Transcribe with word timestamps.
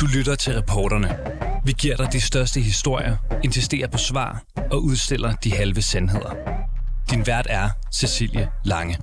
Du 0.00 0.06
lytter 0.06 0.34
til 0.34 0.54
reporterne. 0.54 1.16
Vi 1.64 1.74
giver 1.78 1.96
dig 1.96 2.12
de 2.12 2.20
største 2.20 2.60
historier, 2.60 3.16
insisterer 3.44 3.88
på 3.88 3.98
svar 3.98 4.42
og 4.70 4.84
udstiller 4.84 5.32
de 5.32 5.56
halve 5.56 5.82
sandheder. 5.82 6.34
Din 7.10 7.26
vært 7.26 7.46
er 7.50 7.70
Cecilie 7.94 8.48
Lange. 8.64 8.98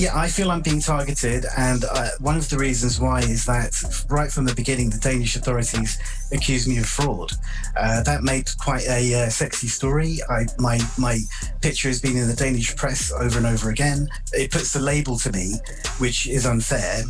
Yeah, 0.00 0.26
I 0.26 0.28
feel 0.28 0.50
I'm 0.50 0.62
being 0.62 0.80
targeted, 0.80 1.44
and 1.56 1.84
uh, 1.84 2.28
one 2.30 2.38
of 2.38 2.48
the 2.48 2.58
reasons 2.58 3.00
why 3.00 3.18
is 3.34 3.44
that 3.44 3.72
right 4.08 4.32
from 4.32 4.46
the 4.46 4.54
beginning, 4.54 4.92
the 4.92 5.10
Danish 5.10 5.36
authorities 5.36 5.98
accused 6.32 6.68
me 6.68 6.78
of 6.78 6.86
fraud. 6.86 7.32
Uh, 7.76 8.02
that 8.02 8.22
made 8.22 8.48
quite 8.58 8.86
a 8.88 9.14
uh, 9.14 9.28
sexy 9.28 9.68
story. 9.68 10.18
I, 10.28 10.46
my 10.58 10.78
my 10.98 11.18
picture 11.60 11.88
has 11.88 12.00
been 12.00 12.16
in 12.16 12.28
the 12.28 12.34
Danish 12.34 12.74
press 12.76 13.12
over 13.12 13.38
and 13.38 13.46
over 13.46 13.70
again. 13.70 14.08
It 14.32 14.50
puts 14.50 14.72
the 14.72 14.80
label 14.80 15.18
to 15.18 15.32
me, 15.32 15.54
which 15.98 16.26
is 16.26 16.46
unfair. 16.46 17.02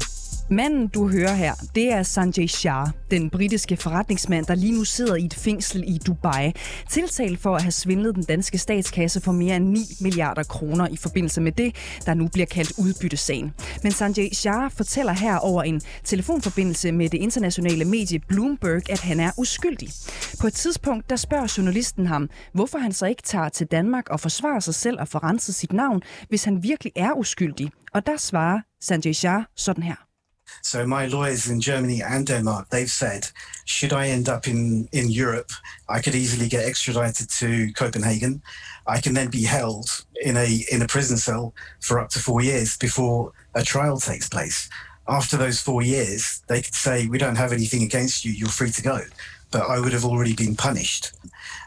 Manden, 0.50 0.86
du 0.88 1.08
hører 1.08 1.34
her, 1.34 1.54
det 1.74 1.92
er 1.92 2.02
Sanjay 2.02 2.46
Shah, 2.46 2.86
den 3.10 3.30
britiske 3.30 3.76
forretningsmand, 3.76 4.46
der 4.46 4.54
lige 4.54 4.72
nu 4.72 4.84
sidder 4.84 5.16
i 5.16 5.24
et 5.24 5.34
fængsel 5.34 5.84
i 5.86 5.98
Dubai, 6.06 6.52
tiltalt 6.90 7.40
for 7.40 7.56
at 7.56 7.62
have 7.62 7.72
svindlet 7.72 8.14
den 8.14 8.22
danske 8.22 8.58
statskasse 8.58 9.20
for 9.20 9.32
mere 9.32 9.56
end 9.56 9.68
9 9.68 9.80
milliarder 10.00 10.42
kroner 10.42 10.88
i 10.88 10.96
forbindelse 10.96 11.40
med 11.40 11.52
det, 11.52 11.76
der 12.06 12.14
nu 12.14 12.28
bliver 12.28 12.46
kaldt 12.46 12.72
udbyttesagen. 12.78 13.52
Men 13.82 13.92
Sanjay 13.92 14.28
Shah 14.32 14.70
fortæller 14.70 15.12
her 15.12 15.36
over 15.36 15.62
en 15.62 15.80
telefonforbindelse 16.04 16.92
med 16.92 17.08
det 17.08 17.18
internationale 17.18 17.84
medie 17.84 18.18
Bloomberg, 18.18 18.90
at 18.90 19.00
han 19.00 19.20
er 19.20 19.30
uskyldig. 19.38 19.88
På 20.40 20.46
et 20.46 20.54
tidspunkt, 20.54 21.10
der 21.10 21.16
spørger 21.16 21.54
journalisten 21.58 22.06
ham, 22.06 22.30
hvorfor 22.52 22.78
han 22.78 22.92
så 22.92 23.06
ikke 23.06 23.22
tager 23.22 23.48
til 23.48 23.66
Danmark 23.66 24.08
og 24.08 24.20
forsvarer 24.20 24.60
sig 24.60 24.74
selv 24.74 25.00
og 25.00 25.08
får 25.08 25.24
renset 25.24 25.55
sit 25.55 25.72
navn, 25.72 26.02
hvis 26.28 26.44
han 26.44 26.62
virkelig 26.62 26.92
er 26.96 27.12
uskyldig. 27.12 27.70
Og 27.94 28.06
der 28.06 28.16
svarer 28.16 28.60
Sanjay 28.80 29.12
Shah 29.12 29.42
sådan 29.56 29.83
her. 29.83 30.08
So 30.62 30.86
my 30.86 31.06
lawyers 31.06 31.48
in 31.48 31.60
Germany 31.60 32.02
and 32.02 32.27
Denmark, 32.27 32.68
they've 32.70 32.91
said, 32.91 33.28
should 33.64 33.92
I 33.92 34.08
end 34.08 34.28
up 34.28 34.46
in, 34.46 34.88
in 34.92 35.10
Europe, 35.10 35.50
I 35.88 36.00
could 36.00 36.14
easily 36.14 36.48
get 36.48 36.64
extradited 36.64 37.30
to 37.30 37.72
Copenhagen. 37.72 38.42
I 38.86 39.00
can 39.00 39.14
then 39.14 39.30
be 39.30 39.44
held 39.44 40.05
in 40.22 40.36
a 40.36 40.64
in 40.72 40.82
a 40.82 40.86
prison 40.86 41.18
cell 41.18 41.55
for 41.80 42.00
up 42.00 42.08
to 42.10 42.18
four 42.18 42.42
years 42.42 42.77
before 42.77 43.32
a 43.55 43.62
trial 43.62 43.98
takes 43.98 44.28
place. 44.28 44.68
After 45.06 45.36
those 45.36 45.60
four 45.60 45.82
years, 45.82 46.42
they 46.48 46.60
could 46.62 46.74
say, 46.74 47.06
we 47.06 47.18
don't 47.18 47.36
have 47.36 47.52
anything 47.52 47.83
against 47.83 48.24
you, 48.24 48.33
you're 48.33 48.48
free 48.48 48.70
to 48.70 48.83
go. 48.83 49.00
But 49.50 49.62
I 49.62 49.80
would 49.80 49.94
have 49.94 50.05
already 50.05 50.34
been 50.34 50.55
punished. 50.55 51.12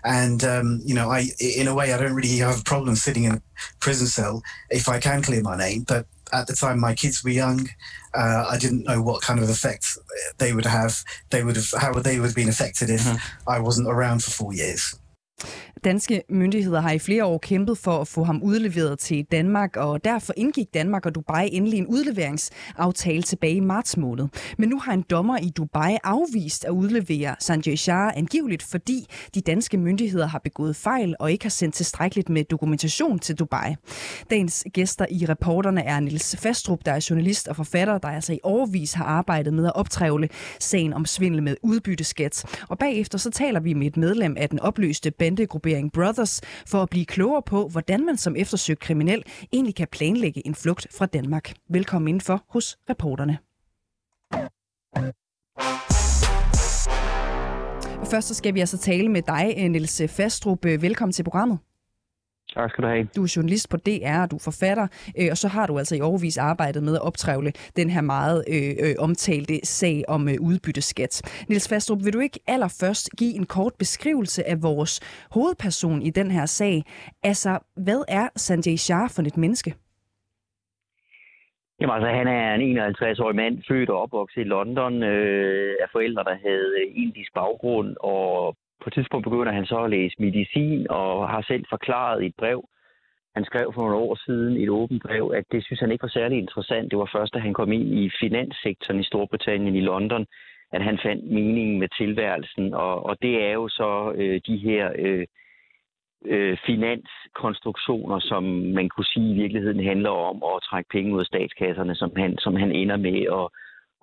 And, 0.03 0.43
um, 0.43 0.81
you 0.83 0.93
know, 0.93 1.09
I, 1.09 1.25
in 1.39 1.67
a 1.67 1.73
way, 1.73 1.93
I 1.93 1.97
don't 1.97 2.13
really 2.13 2.38
have 2.38 2.59
a 2.59 2.63
problem 2.63 2.95
sitting 2.95 3.23
in 3.23 3.33
a 3.33 3.41
prison 3.79 4.05
cell 4.05 4.43
if 4.69 4.88
I 4.88 4.99
can 4.99 5.23
clear 5.23 5.41
my 5.41 5.57
name. 5.57 5.85
But 5.88 6.05
at 6.31 6.47
the 6.47 6.53
time 6.53 6.79
my 6.79 6.93
kids 6.93 7.23
were 7.23 7.29
young, 7.29 7.67
uh, 8.13 8.45
I 8.49 8.57
didn't 8.57 8.83
know 8.83 9.01
what 9.01 9.21
kind 9.21 9.39
of 9.39 9.49
effect 9.49 9.97
they 10.38 10.53
would 10.53 10.65
have. 10.65 11.03
They 11.29 11.43
would 11.43 11.55
have 11.55 11.71
how 11.79 11.93
they 11.93 12.19
would 12.19 12.27
have 12.27 12.35
been 12.35 12.49
affected 12.49 12.89
if 12.89 13.05
I 13.47 13.59
wasn't 13.59 13.88
around 13.88 14.23
for 14.23 14.31
four 14.31 14.53
years. 14.53 14.97
Danske 15.83 16.21
myndigheder 16.29 16.81
har 16.81 16.91
i 16.91 16.99
flere 16.99 17.25
år 17.25 17.37
kæmpet 17.37 17.77
for 17.77 18.01
at 18.01 18.07
få 18.07 18.23
ham 18.23 18.43
udleveret 18.43 18.99
til 18.99 19.25
Danmark, 19.31 19.77
og 19.77 20.03
derfor 20.03 20.33
indgik 20.38 20.73
Danmark 20.73 21.05
og 21.05 21.15
Dubai 21.15 21.49
endelig 21.51 21.77
en 21.77 21.88
udleveringsaftale 21.88 23.21
tilbage 23.21 23.55
i 23.55 23.59
marts 23.59 23.97
måned. 23.97 24.27
Men 24.57 24.69
nu 24.69 24.79
har 24.79 24.93
en 24.93 25.05
dommer 25.09 25.38
i 25.38 25.49
Dubai 25.49 25.97
afvist 26.03 26.65
at 26.65 26.71
udlevere 26.71 27.35
Sanjay 27.39 27.75
Shah 27.75 28.11
angiveligt, 28.15 28.63
fordi 28.63 29.05
de 29.35 29.41
danske 29.41 29.77
myndigheder 29.77 30.27
har 30.27 30.39
begået 30.39 30.75
fejl 30.75 31.15
og 31.19 31.31
ikke 31.31 31.45
har 31.45 31.49
sendt 31.49 31.75
tilstrækkeligt 31.75 32.29
med 32.29 32.43
dokumentation 32.43 33.19
til 33.19 33.35
Dubai. 33.35 33.75
Dagens 34.29 34.66
gæster 34.73 35.05
i 35.11 35.25
reporterne 35.25 35.83
er 35.83 35.99
Nils 35.99 36.35
Fastrup, 36.38 36.79
der 36.85 36.91
er 36.91 37.07
journalist 37.09 37.47
og 37.47 37.56
forfatter, 37.56 37.97
der 37.97 38.07
altså 38.07 38.33
i 38.33 38.39
overvis 38.44 38.94
har 38.94 39.06
arbejdet 39.06 39.53
med 39.53 39.66
at 39.66 39.75
optrævle 39.75 40.29
sagen 40.59 40.94
om 40.94 41.06
svindel 41.06 41.44
med 41.44 41.56
udbytteskat. 41.63 42.45
Og 42.69 42.77
bagefter 42.77 43.17
så 43.17 43.31
taler 43.31 43.59
vi 43.59 43.73
med 43.73 43.88
et 43.88 43.97
medlem 43.97 44.35
af 44.38 44.50
den 44.50 44.59
opløste 44.59 45.11
bandegruppering 45.31 45.92
Brothers 45.92 46.42
for 46.68 46.81
at 46.84 46.90
blive 46.90 47.06
klogere 47.06 47.42
på, 47.42 47.68
hvordan 47.68 48.06
man 48.06 48.18
som 48.18 48.36
eftersøgt 48.36 48.80
kriminel 48.80 49.24
egentlig 49.53 49.75
kan 49.75 49.88
planlægge 49.92 50.47
en 50.47 50.56
flugt 50.56 50.88
fra 50.97 51.06
Danmark. 51.06 51.53
Velkommen 51.69 52.08
indenfor 52.08 52.44
hos 52.50 52.78
reporterne. 52.90 53.38
Først 58.12 58.28
så 58.28 58.34
skal 58.34 58.53
vi 58.53 58.59
altså 58.59 58.78
tale 58.78 59.09
med 59.09 59.22
dig, 59.22 59.69
Niels 59.69 60.02
Fastrup. 60.09 60.66
Velkommen 60.66 61.14
til 61.14 61.24
programmet. 61.24 61.59
Tak 62.53 62.69
skal 62.69 62.84
du 62.84 62.88
have. 62.88 63.07
Du 63.16 63.23
er 63.23 63.34
journalist 63.35 63.69
på 63.69 63.78
DR, 63.78 64.25
du 64.31 64.35
er 64.35 64.45
forfatter, 64.50 64.88
øh, 65.19 65.28
og 65.31 65.38
så 65.38 65.47
har 65.47 65.67
du 65.67 65.78
altså 65.78 65.95
i 65.95 66.01
overvis 66.01 66.38
arbejdet 66.38 66.84
med 66.84 66.95
at 66.95 67.01
optrævle 67.01 67.51
den 67.75 67.89
her 67.89 68.01
meget 68.01 68.44
øh, 68.56 68.89
øh, 68.89 68.95
omtalte 69.00 69.56
sag 69.63 70.03
om 70.07 70.28
øh, 70.28 70.35
udbytteskat. 70.41 71.45
Niels 71.50 71.69
Fastrup, 71.69 72.00
vil 72.06 72.13
du 72.13 72.19
ikke 72.19 72.39
allerførst 72.47 73.09
give 73.17 73.35
en 73.35 73.45
kort 73.45 73.73
beskrivelse 73.79 74.50
af 74.50 74.63
vores 74.63 74.94
hovedperson 75.31 76.01
i 76.01 76.09
den 76.09 76.31
her 76.31 76.45
sag? 76.45 76.84
Altså, 77.23 77.59
hvad 77.75 78.01
er 78.07 78.28
Sanjay 78.35 78.75
Shah 78.75 79.09
for 79.09 79.22
et 79.22 79.38
menneske? 79.38 79.73
Jamen 81.79 81.95
altså, 81.95 82.09
han 82.19 82.28
er 82.28 82.56
en 82.56 82.78
51-årig 82.78 83.35
mand, 83.35 83.63
født 83.68 83.89
og 83.89 84.01
opvokset 84.01 84.41
i 84.41 84.44
London, 84.44 85.03
øh, 85.03 85.75
af 85.83 85.88
forældre, 85.91 86.23
der 86.23 86.35
havde 86.47 86.73
indisk 86.95 87.33
baggrund, 87.33 87.95
og 88.00 88.56
på 88.81 88.90
et 88.90 88.94
tidspunkt 88.94 89.24
begynder 89.24 89.52
han 89.52 89.66
så 89.66 89.78
at 89.84 89.90
læse 89.90 90.16
medicin 90.19 90.88
og 90.90 91.30
har 91.30 91.42
selv 91.42 91.66
forklaret 91.69 92.24
i 92.24 92.25
et 92.25 92.36
brev, 92.38 92.66
han 93.36 93.46
skrev 93.46 93.74
for 93.74 93.81
nogle 93.81 93.96
år 93.96 94.16
siden 94.25 94.58
i 94.58 94.64
et 94.64 94.69
åbent 94.69 95.03
brev, 95.03 95.31
at 95.36 95.46
det 95.52 95.64
synes 95.64 95.80
han 95.80 95.92
ikke 95.92 96.03
var 96.03 96.09
særlig 96.09 96.38
interessant. 96.38 96.92
Det 96.92 97.00
var 97.00 97.09
først, 97.16 97.34
da 97.34 97.40
han 97.40 97.53
kom 97.53 97.72
ind 97.72 97.88
i 98.00 98.12
finanssektoren 98.19 99.00
i 99.00 99.03
Storbritannien 99.03 99.75
i 99.75 99.81
London, 99.81 100.25
at 100.72 100.84
han 100.84 101.00
fandt 101.03 101.24
meningen 101.31 101.80
med 101.80 101.88
tilværelsen. 101.97 102.74
Og, 102.74 103.06
og 103.06 103.22
det 103.22 103.44
er 103.44 103.52
jo 103.52 103.68
så 103.68 104.14
øh, 104.16 104.42
de 104.47 104.58
her 104.58 104.92
øh, 104.96 105.25
øh, 106.25 106.58
finanskonstruktioner, 106.66 108.19
som 108.19 108.44
man 108.78 108.90
kunne 108.90 109.06
sige 109.13 109.31
i 109.31 109.40
virkeligheden 109.42 109.84
handler 109.84 110.09
om 110.09 110.44
at 110.56 110.63
trække 110.63 110.90
penge 110.90 111.13
ud 111.13 111.19
af 111.19 111.25
statskasserne, 111.25 111.96
som 111.96 112.12
han, 112.16 112.38
som 112.38 112.56
han 112.56 112.72
ender 112.72 112.98
med 112.98 113.19
at, 113.40 113.48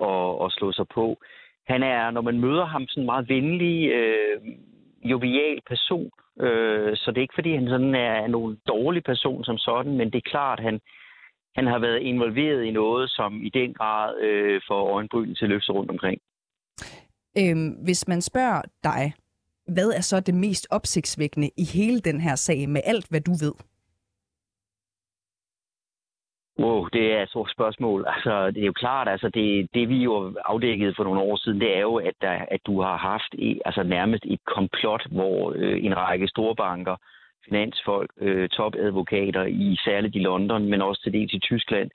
at, 0.08 0.44
at 0.44 0.52
slå 0.52 0.72
sig 0.72 0.88
på. 0.88 1.18
Han 1.68 1.82
er, 1.82 2.10
når 2.10 2.20
man 2.20 2.40
møder 2.40 2.64
ham, 2.64 2.86
sådan 2.88 3.02
en 3.02 3.06
meget 3.06 3.28
venlig, 3.28 3.90
øh, 3.90 4.40
jovial 5.04 5.58
person. 5.68 6.10
Øh, 6.40 6.96
så 6.96 7.10
det 7.10 7.18
er 7.18 7.22
ikke, 7.22 7.38
fordi 7.38 7.54
han 7.54 7.68
sådan 7.68 7.94
er 7.94 8.26
nogen 8.26 8.58
dårlig 8.68 9.04
person 9.04 9.44
som 9.44 9.58
sådan, 9.58 9.96
men 9.96 10.10
det 10.12 10.18
er 10.18 10.30
klart, 10.30 10.58
at 10.58 10.64
han, 10.64 10.80
han 11.56 11.66
har 11.66 11.78
været 11.78 11.98
involveret 11.98 12.64
i 12.64 12.70
noget, 12.70 13.10
som 13.10 13.42
i 13.42 13.48
den 13.48 13.74
grad 13.74 14.20
øh, 14.20 14.60
får 14.68 14.94
øjenbrynen 14.94 15.34
til 15.34 15.44
at 15.44 15.48
løfte 15.48 15.72
rundt 15.72 15.90
omkring. 15.90 16.20
Øhm, 17.38 17.70
hvis 17.84 18.08
man 18.08 18.20
spørger 18.22 18.62
dig, 18.84 19.12
hvad 19.74 19.90
er 19.90 20.00
så 20.00 20.20
det 20.20 20.34
mest 20.34 20.66
opsigtsvækkende 20.70 21.50
i 21.56 21.64
hele 21.64 22.00
den 22.00 22.20
her 22.20 22.34
sag 22.34 22.68
med 22.68 22.80
alt, 22.84 23.06
hvad 23.10 23.20
du 23.20 23.30
ved? 23.30 23.54
Wow, 26.58 26.88
det 26.92 27.12
er 27.12 27.22
et 27.22 27.28
stort 27.28 27.50
spørgsmål. 27.50 28.04
Altså, 28.08 28.50
det 28.50 28.62
er 28.62 28.66
jo 28.66 28.72
klart, 28.72 29.08
altså 29.08 29.28
det, 29.28 29.68
det 29.74 29.88
vi 29.88 29.96
jo 29.96 30.34
afdækkede 30.44 30.94
for 30.96 31.04
nogle 31.04 31.20
år 31.20 31.36
siden, 31.36 31.60
det 31.60 31.76
er 31.76 31.80
jo, 31.80 31.96
at, 31.96 32.14
der, 32.20 32.30
at 32.50 32.60
du 32.66 32.82
har 32.82 32.96
haft 32.96 33.34
altså 33.64 33.82
nærmest 33.82 34.24
et 34.26 34.40
komplot, 34.44 35.06
hvor 35.10 35.52
øh, 35.56 35.84
en 35.84 35.96
række 35.96 36.28
store 36.28 36.56
banker, 36.56 36.96
finansfolk, 37.48 38.10
øh, 38.20 38.48
topadvokater 38.48 39.44
i 39.44 39.76
særligt 39.84 40.16
i 40.16 40.18
London, 40.18 40.68
men 40.70 40.82
også 40.82 41.02
til 41.02 41.12
dels 41.12 41.32
i 41.32 41.38
Tyskland, 41.38 41.90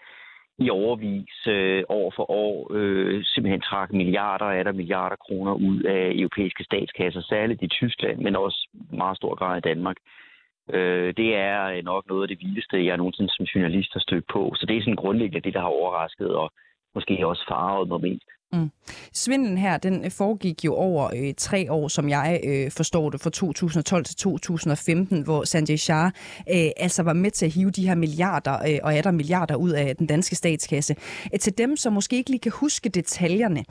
i 0.58 0.70
overvis 0.70 1.48
øh, 1.48 1.84
år 1.90 2.14
for 2.16 2.32
år 2.32 2.72
øh, 2.74 3.24
simpelthen 3.24 3.62
trak 3.62 3.94
milliarder 3.94 4.46
af 4.46 4.64
der 4.64 4.72
milliarder 4.72 5.16
kroner 5.16 5.54
ud 5.54 5.82
af 5.82 6.12
europæiske 6.16 6.64
statskasser, 6.64 7.22
særligt 7.22 7.62
i 7.62 7.68
Tyskland, 7.68 8.20
men 8.20 8.36
også 8.36 8.68
meget 8.94 9.18
stor 9.18 9.36
grad 9.36 9.58
i 9.58 9.68
Danmark. 9.70 9.98
Øh, 9.98 10.23
Øh, 10.70 11.14
det 11.18 11.36
er 11.36 11.66
øh, 11.66 11.84
nok 11.84 12.04
noget 12.08 12.22
af 12.22 12.28
det 12.28 12.40
vildeste, 12.40 12.86
jeg 12.86 12.98
nogensinde 12.98 13.34
som 13.34 13.46
journalist 13.46 13.94
har 13.94 14.00
stødt 14.00 14.26
på. 14.34 14.54
Så 14.56 14.66
det 14.66 14.78
er 14.78 14.82
sådan 14.82 14.96
grundlæggende 15.04 15.46
det, 15.46 15.54
der 15.54 15.60
har 15.60 15.78
overrasket 15.80 16.36
og 16.36 16.52
måske 16.96 17.28
også 17.28 17.46
farvet 17.50 17.88
mig 17.88 18.02
mest. 18.02 18.30
Mm. 18.54 18.72
Svindlen 19.14 19.58
her, 19.58 19.78
den 19.78 20.12
foregik 20.12 20.66
jo 20.66 20.74
over 20.76 21.06
øh, 21.16 21.34
tre 21.38 21.72
år, 21.72 21.88
som 21.88 22.10
jeg 22.10 22.42
øh, 22.44 22.72
forstår 22.72 23.10
det, 23.10 23.22
fra 23.22 23.30
2012 23.30 24.06
til 24.06 24.16
2015, 24.16 25.24
hvor 25.24 25.44
Sanjay 25.44 25.76
Shah 25.76 26.06
øh, 26.50 26.70
altså 26.78 27.04
var 27.04 27.14
med 27.14 27.32
til 27.32 27.46
at 27.46 27.54
hive 27.54 27.72
de 27.72 27.88
her 27.88 27.96
milliarder, 27.96 28.54
øh, 28.54 28.80
og 28.84 28.96
er 28.96 29.02
der 29.02 29.12
milliarder 29.12 29.56
ud 29.56 29.72
af 29.72 29.96
den 29.96 30.08
danske 30.08 30.36
statskasse. 30.36 30.96
Øh, 31.34 31.40
til 31.40 31.58
dem, 31.58 31.78
som 31.78 31.94
måske 31.94 32.16
ikke 32.16 32.30
lige 32.30 32.40
kan 32.40 32.52
huske 32.52 32.90
detaljerne, 32.90 33.64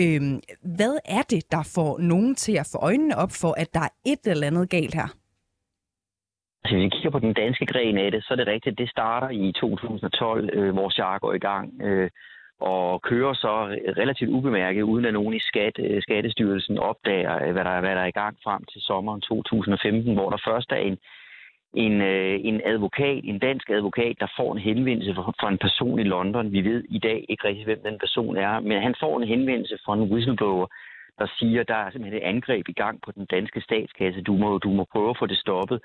øh, 0.00 0.20
hvad 0.76 0.98
er 1.04 1.22
det, 1.22 1.42
der 1.50 1.62
får 1.74 1.98
nogen 1.98 2.34
til 2.34 2.52
at 2.52 2.68
få 2.72 2.78
øjnene 2.78 3.16
op 3.16 3.32
for, 3.32 3.54
at 3.58 3.74
der 3.74 3.80
er 3.80 3.88
et 4.06 4.20
eller 4.26 4.46
andet 4.46 4.70
galt 4.70 4.94
her? 4.94 5.17
Altså, 6.64 6.76
hvis 6.76 6.84
vi 6.84 6.88
kigger 6.88 7.10
på 7.10 7.18
den 7.18 7.32
danske 7.32 7.66
gren 7.66 7.98
af 7.98 8.10
det, 8.10 8.24
så 8.24 8.34
er 8.34 8.36
det 8.36 8.46
rigtigt, 8.46 8.78
det 8.78 8.90
starter 8.90 9.28
i 9.28 9.52
2012, 9.52 10.50
øh, 10.52 10.72
hvor 10.72 10.90
Char 10.90 11.18
går 11.18 11.32
i 11.32 11.38
gang, 11.38 11.82
øh, 11.82 12.10
og 12.60 13.02
kører 13.02 13.34
så 13.34 13.54
relativt 13.98 14.30
ubemærket, 14.30 14.82
uden 14.82 15.04
at 15.04 15.12
nogen 15.12 15.34
i 15.34 15.40
skat, 15.40 15.76
øh, 15.78 16.02
Skattestyrelsen 16.02 16.78
opdager, 16.78 17.34
øh, 17.44 17.52
hvad 17.52 17.64
der, 17.64 17.80
hvad 17.80 17.94
der 17.94 18.00
er 18.00 18.06
i 18.06 18.20
gang 18.22 18.36
frem 18.44 18.64
til 18.72 18.80
sommeren 18.80 19.20
2015, 19.20 20.14
hvor 20.14 20.30
der 20.30 20.38
først 20.46 20.72
er 20.72 20.76
en, 20.76 20.98
en, 21.74 22.00
øh, 22.00 22.40
en 22.44 22.60
advokat, 22.64 23.20
en 23.24 23.38
dansk 23.38 23.70
advokat, 23.70 24.16
der 24.20 24.26
får 24.36 24.52
en 24.52 24.58
henvendelse 24.58 25.14
fra 25.14 25.48
en 25.48 25.58
person 25.58 25.98
i 25.98 26.02
London. 26.02 26.52
Vi 26.52 26.60
ved 26.64 26.84
i 26.88 26.98
dag 26.98 27.24
ikke 27.28 27.48
rigtig, 27.48 27.64
hvem 27.64 27.80
den 27.84 27.98
person 27.98 28.36
er, 28.36 28.60
men 28.60 28.82
han 28.82 28.94
får 29.00 29.20
en 29.20 29.28
henvendelse 29.28 29.78
fra 29.84 29.94
en 29.94 30.12
whistleblower, 30.12 30.66
der 31.18 31.26
siger, 31.38 31.62
der 31.62 31.74
er 31.74 31.90
simpelthen 31.90 32.22
et 32.22 32.28
angreb 32.34 32.68
i 32.68 32.72
gang 32.72 33.00
på 33.04 33.12
den 33.12 33.26
danske 33.26 33.60
statskasse. 33.60 34.22
Du 34.22 34.32
må, 34.32 34.58
du 34.58 34.70
må 34.70 34.84
prøve 34.92 35.10
at 35.10 35.18
få 35.18 35.26
det 35.26 35.38
stoppet. 35.38 35.80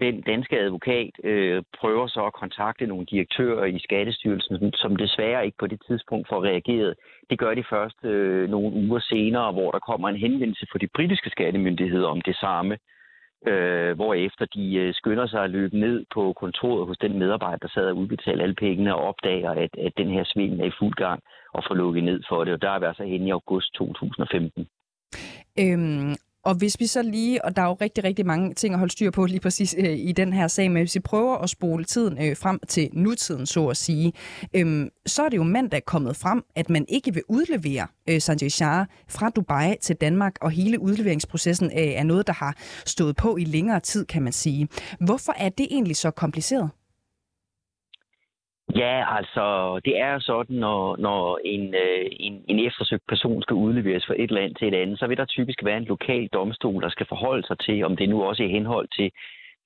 Den 0.00 0.20
danske 0.20 0.58
advokat 0.58 1.10
øh, 1.24 1.62
prøver 1.80 2.06
så 2.06 2.22
at 2.26 2.32
kontakte 2.32 2.86
nogle 2.86 3.06
direktører 3.06 3.64
i 3.64 3.78
Skattestyrelsen, 3.78 4.72
som 4.72 4.96
desværre 4.96 5.44
ikke 5.44 5.58
på 5.58 5.66
det 5.66 5.80
tidspunkt 5.86 6.28
får 6.28 6.44
reageret. 6.44 6.94
Det 7.30 7.38
gør 7.38 7.54
de 7.54 7.64
først 7.70 8.04
øh, 8.04 8.50
nogle 8.50 8.72
uger 8.72 9.00
senere, 9.00 9.52
hvor 9.52 9.70
der 9.70 9.78
kommer 9.78 10.08
en 10.08 10.16
henvendelse 10.16 10.66
fra 10.72 10.78
de 10.78 10.88
britiske 10.94 11.30
skattemyndigheder 11.30 12.08
om 12.08 12.20
det 12.20 12.36
samme 12.36 12.76
øh, 13.46 13.92
hvorefter 13.96 14.46
de 14.54 14.74
øh, 14.74 14.94
skynder 14.94 15.26
sig 15.26 15.44
at 15.44 15.50
løbe 15.50 15.78
ned 15.78 16.04
på 16.14 16.32
kontoret 16.32 16.86
hos 16.86 16.98
den 16.98 17.18
medarbejder, 17.18 17.58
der 17.58 17.68
sad 17.68 17.86
og 17.86 17.96
udbetalte 17.96 18.42
alle 18.42 18.54
pengene 18.54 18.94
og 18.94 19.02
opdager, 19.02 19.50
at, 19.50 19.70
at 19.86 19.92
den 19.96 20.10
her 20.10 20.24
svindel 20.26 20.60
er 20.60 20.64
i 20.64 20.78
fuld 20.78 20.94
gang 20.94 21.22
og 21.54 21.64
får 21.68 21.74
lukket 21.74 22.04
ned 22.04 22.22
for 22.28 22.44
det. 22.44 22.54
Og 22.54 22.62
der 22.62 22.70
er 22.70 22.78
vi 22.78 22.84
altså 22.84 23.04
henne 23.04 23.26
i 23.28 23.30
august 23.30 23.74
2015. 23.74 24.68
Øhm, 25.60 26.14
og 26.44 26.54
hvis 26.54 26.80
vi 26.80 26.86
så 26.86 27.02
lige, 27.02 27.44
og 27.44 27.56
der 27.56 27.62
er 27.62 27.66
jo 27.66 27.76
rigtig, 27.80 28.04
rigtig 28.04 28.26
mange 28.26 28.54
ting 28.54 28.74
at 28.74 28.78
holde 28.78 28.92
styr 28.92 29.10
på 29.10 29.26
lige 29.26 29.40
præcis 29.40 29.74
øh, 29.78 29.98
i 29.98 30.12
den 30.12 30.32
her 30.32 30.48
sag, 30.48 30.70
men 30.70 30.82
hvis 30.82 30.94
vi 30.94 31.00
prøver 31.00 31.36
at 31.36 31.50
spole 31.50 31.84
tiden 31.84 32.18
øh, 32.22 32.36
frem 32.36 32.60
til 32.68 32.88
nutiden, 32.92 33.46
så 33.46 33.66
at 33.66 33.76
sige, 33.76 34.12
øh, 34.54 34.86
så 35.06 35.22
er 35.22 35.28
det 35.28 35.36
jo 35.36 35.42
mandag 35.42 35.84
kommet 35.84 36.16
frem, 36.16 36.42
at 36.56 36.70
man 36.70 36.84
ikke 36.88 37.14
vil 37.14 37.22
udlevere 37.28 37.86
øh, 38.08 38.20
Sanjay 38.20 38.48
Shah 38.48 38.86
fra 39.08 39.30
Dubai 39.30 39.74
til 39.82 39.96
Danmark, 39.96 40.36
og 40.40 40.50
hele 40.50 40.80
udleveringsprocessen 40.80 41.66
øh, 41.66 41.72
er 41.78 42.02
noget, 42.02 42.26
der 42.26 42.32
har 42.32 42.56
stået 42.86 43.16
på 43.16 43.36
i 43.36 43.44
længere 43.44 43.80
tid, 43.80 44.06
kan 44.06 44.22
man 44.22 44.32
sige. 44.32 44.68
Hvorfor 45.00 45.34
er 45.36 45.48
det 45.48 45.66
egentlig 45.70 45.96
så 45.96 46.10
kompliceret? 46.10 46.70
Ja, 48.76 49.16
altså, 49.16 49.44
det 49.84 50.00
er 50.00 50.18
sådan, 50.18 50.56
når, 50.56 50.96
når 50.96 51.38
en, 51.44 51.74
øh, 51.74 52.06
en, 52.10 52.44
en 52.48 52.66
eftersøgt 52.66 53.06
person 53.08 53.42
skal 53.42 53.54
udleveres 53.54 54.06
fra 54.06 54.14
et 54.18 54.30
land 54.30 54.54
til 54.54 54.68
et 54.68 54.74
andet, 54.74 54.98
så 54.98 55.06
vil 55.06 55.16
der 55.16 55.24
typisk 55.24 55.64
være 55.64 55.76
en 55.76 55.84
lokal 55.84 56.28
domstol, 56.28 56.82
der 56.82 56.88
skal 56.88 57.06
forholde 57.06 57.46
sig 57.46 57.58
til, 57.58 57.84
om 57.84 57.96
det 57.96 58.08
nu 58.08 58.22
også 58.22 58.42
er 58.42 58.46
i 58.46 58.50
henhold 58.50 58.88
til 58.88 59.10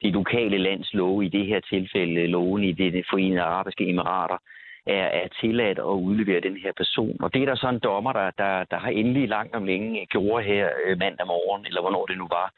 de 0.02 0.10
lokale 0.10 0.58
lands 0.58 0.94
love, 0.94 1.24
i 1.24 1.28
det 1.28 1.46
her 1.46 1.60
tilfælde 1.60 2.26
loven 2.26 2.64
i 2.64 2.72
det 2.72 3.06
forenede 3.10 3.42
arabiske 3.42 3.88
emirater, 3.88 4.38
er, 4.86 5.06
er 5.20 5.28
tilladt 5.40 5.78
at 5.78 5.98
udlevere 6.08 6.40
den 6.40 6.56
her 6.56 6.72
person. 6.76 7.16
Og 7.20 7.34
det 7.34 7.42
er 7.42 7.46
der 7.46 7.54
så 7.54 7.68
en 7.68 7.78
dommer, 7.78 8.12
der, 8.12 8.30
der, 8.38 8.64
der 8.64 8.78
har 8.78 8.88
endelig 8.88 9.28
langt 9.28 9.54
om 9.54 9.64
længe 9.64 10.06
gjort 10.06 10.44
her 10.44 10.68
øh, 10.84 10.98
mandag 10.98 11.26
morgen, 11.26 11.66
eller 11.66 11.80
hvornår 11.80 12.06
det 12.06 12.18
nu 12.18 12.26
var, 12.30 12.52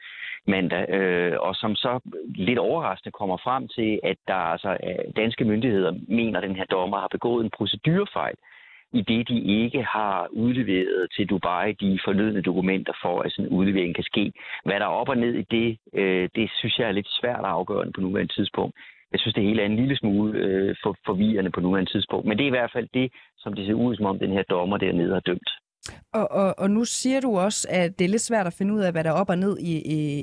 mandag, 0.47 0.89
øh, 0.89 1.39
og 1.39 1.55
som 1.55 1.75
så 1.75 1.99
lidt 2.25 2.59
overraskende 2.59 3.11
kommer 3.11 3.37
frem 3.37 3.67
til, 3.67 3.99
at 4.03 4.17
der 4.27 4.33
altså 4.33 4.69
øh, 4.69 5.13
danske 5.15 5.45
myndigheder 5.45 5.93
mener, 6.07 6.39
at 6.39 6.47
den 6.47 6.55
her 6.55 6.65
dommer 6.65 6.99
har 6.99 7.07
begået 7.07 7.43
en 7.43 7.51
procedurfejl, 7.57 8.35
i 8.93 9.01
det 9.01 9.29
de 9.29 9.39
ikke 9.63 9.83
har 9.83 10.27
udleveret 10.31 11.07
til 11.15 11.29
Dubai 11.29 11.73
de 11.73 11.99
fornødne 12.05 12.41
dokumenter 12.41 12.93
for, 13.01 13.21
at 13.21 13.31
sådan 13.31 13.45
en 13.45 13.57
udlevering 13.57 13.95
kan 13.95 14.03
ske. 14.03 14.33
Hvad 14.65 14.79
der 14.79 14.85
er 14.85 14.99
op 15.01 15.09
og 15.09 15.17
ned 15.17 15.33
i 15.33 15.45
det, 15.51 15.77
øh, 15.93 16.29
det 16.35 16.51
synes 16.59 16.79
jeg 16.79 16.87
er 16.87 16.91
lidt 16.91 17.07
svært 17.09 17.39
at 17.39 17.55
afgøre 17.57 17.91
på 17.95 18.01
nuværende 18.01 18.33
tidspunkt. 18.33 18.75
Jeg 19.11 19.19
synes, 19.19 19.35
det 19.35 19.43
hele 19.43 19.61
er 19.61 19.65
en 19.65 19.75
lille 19.75 19.97
smule 19.97 20.39
øh, 20.39 20.75
for, 20.83 20.95
forvirrende 21.05 21.51
på 21.51 21.59
nuværende 21.59 21.91
tidspunkt. 21.91 22.25
Men 22.27 22.37
det 22.37 22.43
er 22.43 22.51
i 22.53 22.57
hvert 22.57 22.71
fald 22.75 22.87
det, 22.93 23.11
som 23.37 23.53
det 23.53 23.65
ser 23.65 23.73
ud 23.73 23.95
som 23.95 24.05
om 24.05 24.19
den 24.19 24.31
her 24.31 24.43
dommer 24.43 24.77
dernede 24.77 25.13
har 25.13 25.19
dømt. 25.19 25.49
Og, 26.13 26.31
og, 26.31 26.59
og 26.59 26.71
nu 26.71 26.85
siger 26.85 27.19
du 27.19 27.37
også, 27.37 27.67
at 27.69 27.99
det 27.99 28.05
er 28.05 28.09
lidt 28.09 28.21
svært 28.21 28.47
at 28.47 28.53
finde 28.53 28.73
ud 28.73 28.79
af, 28.79 28.91
hvad 28.91 29.03
der 29.03 29.09
er 29.09 29.13
op 29.13 29.29
og 29.29 29.37
ned 29.37 29.57
i, 29.59 29.73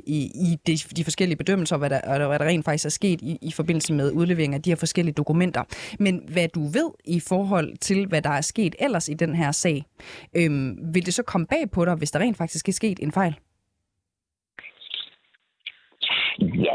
i, 0.07 0.31
i 0.35 0.57
de, 0.67 0.77
de 0.97 1.03
forskellige 1.03 1.37
bedømmelser, 1.37 1.75
og 1.75 1.79
hvad 1.79 1.89
der, 1.89 2.01
og 2.21 2.27
hvad 2.27 2.39
der 2.39 2.45
rent 2.45 2.65
faktisk 2.65 2.85
er 2.85 2.89
sket 2.89 3.21
i, 3.21 3.37
i 3.41 3.51
forbindelse 3.51 3.93
med 3.93 4.11
udlevering 4.11 4.53
af 4.53 4.61
de 4.61 4.69
her 4.69 4.75
forskellige 4.75 5.13
dokumenter. 5.13 5.63
Men 5.99 6.21
hvad 6.33 6.47
du 6.47 6.59
ved 6.59 6.91
i 7.05 7.19
forhold 7.19 7.77
til, 7.77 8.07
hvad 8.07 8.21
der 8.21 8.29
er 8.29 8.41
sket 8.41 8.75
ellers 8.79 9.09
i 9.09 9.13
den 9.13 9.35
her 9.35 9.51
sag, 9.51 9.83
øhm, 10.37 10.93
vil 10.93 11.05
det 11.05 11.13
så 11.13 11.23
komme 11.23 11.47
bag 11.47 11.71
på 11.71 11.85
dig, 11.85 11.95
hvis 11.95 12.11
der 12.11 12.19
rent 12.19 12.37
faktisk 12.37 12.67
er 12.67 12.73
sket 12.73 12.99
en 12.99 13.11
fejl? 13.11 13.35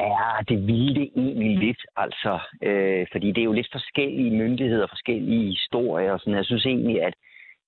Ja, 0.01 0.31
det 0.49 0.67
ville 0.67 0.95
det 0.95 1.11
egentlig 1.17 1.59
lidt, 1.59 1.83
altså. 1.97 2.39
Øh, 2.63 3.07
fordi 3.13 3.29
det 3.33 3.41
er 3.41 3.51
jo 3.51 3.53
lidt 3.53 3.73
forskellige 3.73 4.31
myndigheder, 4.31 4.87
forskellige 4.87 5.47
historier. 5.47 6.13
Og 6.13 6.21
sådan. 6.21 6.35
Jeg 6.35 6.45
synes 6.45 6.67
egentlig, 6.67 7.03
at 7.03 7.15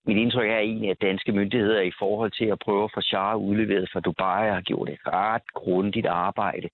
mit 0.06 0.17
indtryk 0.17 0.50
er 0.50 0.58
egentlig, 0.58 0.90
at 0.90 1.02
danske 1.02 1.32
myndigheder 1.32 1.81
i 1.81 1.93
forhold 1.99 2.31
til 2.31 2.44
at 2.44 2.58
prøve 2.58 2.84
at 2.84 2.90
få 2.94 3.00
Shah 3.00 3.37
udleveret 3.37 3.90
fra 3.93 4.00
Dubai 4.00 4.49
har 4.49 4.61
gjort 4.61 4.88
et 4.88 4.99
ret 5.06 5.49
grundigt 5.55 6.06
arbejde. 6.06 6.69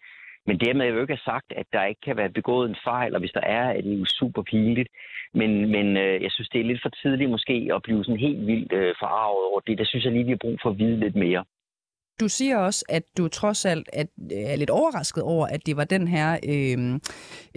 Men 0.46 0.60
dermed 0.60 0.86
er 0.86 0.90
jo 0.90 1.00
ikke 1.00 1.20
sagt, 1.24 1.52
at 1.56 1.66
der 1.72 1.84
ikke 1.84 2.00
kan 2.00 2.16
være 2.16 2.30
begået 2.38 2.68
en 2.68 2.76
fejl, 2.84 3.14
og 3.14 3.20
hvis 3.20 3.36
der 3.38 3.40
er, 3.40 3.64
er 3.76 3.80
det 3.80 3.98
jo 4.00 4.04
super 4.04 4.42
pinligt. 4.42 4.88
Men, 5.34 5.70
men 5.74 5.96
øh, 5.96 6.22
jeg 6.22 6.30
synes, 6.32 6.48
det 6.48 6.60
er 6.60 6.64
lidt 6.64 6.82
for 6.82 6.88
tidligt 6.88 7.30
måske 7.30 7.70
at 7.74 7.82
blive 7.82 8.04
sådan 8.04 8.20
helt 8.20 8.46
vildt 8.46 8.72
øh, 8.72 8.94
forarvet 8.98 9.42
over 9.50 9.60
det. 9.60 9.78
Der 9.78 9.84
synes 9.84 10.04
jeg 10.04 10.12
lige, 10.12 10.24
vi 10.24 10.30
har 10.30 10.44
brug 10.46 10.58
for 10.62 10.70
at 10.70 10.78
vide 10.78 11.00
lidt 11.00 11.16
mere. 11.16 11.44
Du 12.20 12.28
siger 12.28 12.58
også, 12.58 12.84
at 12.88 13.02
du 13.18 13.28
trods 13.28 13.66
alt 13.66 13.88
er, 13.92 14.04
er 14.52 14.56
lidt 14.56 14.70
overrasket 14.70 15.22
over, 15.22 15.46
at 15.46 15.66
det 15.66 15.76
var 15.76 15.84
den 15.84 16.08
her 16.08 16.28
øh, 16.52 16.78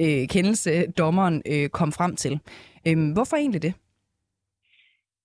øh, 0.04 0.28
kendelse, 0.28 0.92
dommeren 0.92 1.42
øh, 1.54 1.70
kom 1.70 1.92
frem 1.92 2.16
til. 2.16 2.40
Øh, 2.88 3.14
hvorfor 3.14 3.36
egentlig 3.36 3.62
det? 3.62 3.74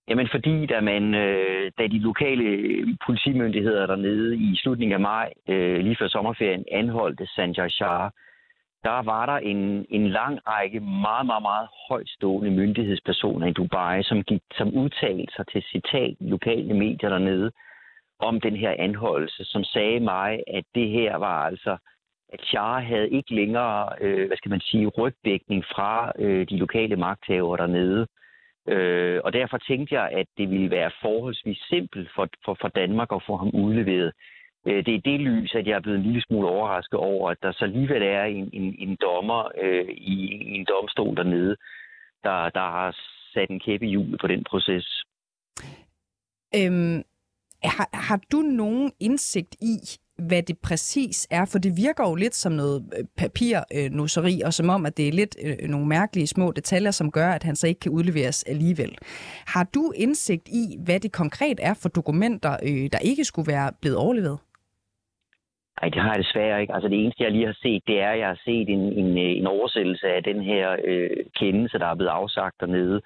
Jamen 0.09 0.29
fordi, 0.31 0.67
da, 0.67 0.81
man, 0.81 1.15
øh, 1.15 1.73
da 1.79 1.87
de 1.87 1.99
lokale 1.99 2.45
politimyndigheder 3.07 3.87
dernede 3.87 4.37
i 4.37 4.57
slutningen 4.57 4.95
af 4.95 5.01
maj, 5.01 5.33
øh, 5.49 5.79
lige 5.79 5.97
før 6.01 6.09
sommerferien, 6.09 6.65
anholdte 6.73 7.27
Sanjay 7.27 7.69
Shah, 7.69 8.11
der 8.85 9.03
var 9.03 9.27
der 9.27 9.39
en, 9.53 9.87
en 9.91 10.09
lang 10.09 10.39
række 10.47 10.81
meget, 10.81 11.27
meget, 11.27 11.43
meget 11.43 11.69
højtstående 11.89 12.51
myndighedspersoner 12.51 13.47
i 13.47 13.53
Dubai, 13.53 14.03
som, 14.03 14.23
gik, 14.23 14.43
som 14.59 14.69
udtalte 14.75 15.33
sig 15.37 15.47
til 15.53 15.63
citat 15.63 16.15
lokale 16.21 16.75
medier 16.75 17.09
dernede 17.09 17.51
om 18.19 18.41
den 18.41 18.57
her 18.57 18.75
anholdelse, 18.79 19.45
som 19.45 19.65
sagde 19.65 20.01
mig, 20.01 20.43
at 20.47 20.65
det 20.75 20.89
her 20.89 21.17
var 21.17 21.45
altså, 21.45 21.77
at 22.29 22.41
Char 22.45 22.81
havde 22.81 23.11
ikke 23.11 23.35
længere, 23.35 23.89
øh, 24.01 24.27
hvad 24.27 24.37
skal 24.37 24.51
man 24.51 24.61
sige, 24.61 24.87
rygdækning 24.87 25.65
fra 25.65 26.13
øh, 26.19 26.49
de 26.49 26.57
lokale 26.57 26.97
magthavere 26.97 27.57
dernede. 27.57 28.07
Øh, 28.69 29.21
og 29.25 29.33
derfor 29.33 29.59
tænkte 29.59 29.95
jeg, 29.95 30.09
at 30.13 30.27
det 30.39 30.51
ville 30.51 30.71
være 30.71 30.91
forholdsvis 31.03 31.59
simpelt 31.69 32.11
for, 32.15 32.29
for, 32.45 32.57
for 32.61 32.69
Danmark 32.69 33.09
at 33.13 33.23
få 33.27 33.37
ham 33.37 33.51
udleveret. 33.55 34.13
Øh, 34.67 34.87
det 34.87 34.95
er 34.95 35.01
det 35.01 35.21
lys, 35.21 35.55
at 35.55 35.67
jeg 35.67 35.77
er 35.77 35.81
blevet 35.81 35.99
en 35.99 36.05
lille 36.05 36.23
smule 36.23 36.49
overrasket 36.49 36.99
over, 36.99 37.31
at 37.31 37.39
der 37.43 37.53
så 37.53 37.65
alligevel 37.65 38.03
er 38.03 38.25
en, 38.25 38.51
en, 38.53 38.77
en 38.79 38.97
dommer 39.01 39.51
øh, 39.63 39.89
i, 39.89 40.17
i 40.51 40.55
en 40.55 40.67
domstol 40.69 41.17
dernede, 41.17 41.57
der, 42.25 42.51
der 42.51 42.67
har 42.77 42.97
sat 43.35 43.51
en 43.51 43.61
kæppe 43.61 43.87
i 43.87 43.91
hjulet 43.91 44.21
på 44.21 44.27
den 44.27 44.45
proces. 44.45 45.03
Øhm, 46.59 47.03
har, 47.65 47.89
har 47.93 48.21
du 48.33 48.37
nogen 48.37 48.93
indsigt 49.01 49.55
i, 49.61 49.77
hvad 50.19 50.43
det 50.43 50.59
præcis 50.59 51.29
er, 51.31 51.45
for 51.53 51.59
det 51.59 51.73
virker 51.77 52.05
jo 52.09 52.15
lidt 52.15 52.35
som 52.35 52.53
noget 52.53 52.83
øh, 52.99 53.05
papirnusseri, 53.19 54.35
øh, 54.43 54.47
og 54.47 54.53
som 54.53 54.69
om, 54.69 54.87
at 54.87 54.97
det 54.97 55.09
er 55.09 55.13
lidt 55.13 55.37
øh, 55.45 55.55
øh, 55.63 55.69
nogle 55.69 55.87
mærkelige 55.87 56.27
små 56.27 56.53
detaljer, 56.53 56.91
som 56.91 57.11
gør, 57.11 57.29
at 57.29 57.43
han 57.43 57.57
så 57.57 57.67
ikke 57.67 57.81
kan 57.81 57.93
udleveres 57.93 58.45
alligevel. 58.45 58.99
Har 59.47 59.65
du 59.75 59.93
indsigt 59.97 60.49
i, 60.49 60.65
hvad 60.85 61.01
det 61.01 61.13
konkret 61.13 61.59
er 61.63 61.75
for 61.83 61.89
dokumenter, 61.89 62.53
øh, 62.69 62.89
der 62.93 62.99
ikke 63.11 63.25
skulle 63.25 63.53
være 63.53 63.73
blevet 63.81 63.99
overleveret? 63.99 64.39
Nej, 65.81 65.89
det 65.89 66.03
har 66.03 66.13
jeg 66.15 66.25
desværre 66.25 66.61
ikke. 66.61 66.75
Altså 66.75 66.89
det 66.89 66.99
eneste, 67.01 67.23
jeg 67.23 67.33
lige 67.33 67.47
har 67.47 67.59
set, 67.63 67.83
det 67.87 68.01
er, 68.01 68.11
at 68.11 68.19
jeg 68.19 68.29
har 68.29 68.41
set 68.45 68.69
en, 68.69 68.85
en, 69.01 69.19
en 69.19 69.47
oversættelse 69.47 70.07
af 70.07 70.23
den 70.23 70.43
her 70.43 70.77
øh, 70.85 71.11
kendelse, 71.41 71.79
der 71.79 71.87
er 71.87 71.95
blevet 71.95 72.11
afsagt 72.11 72.61
dernede 72.61 73.01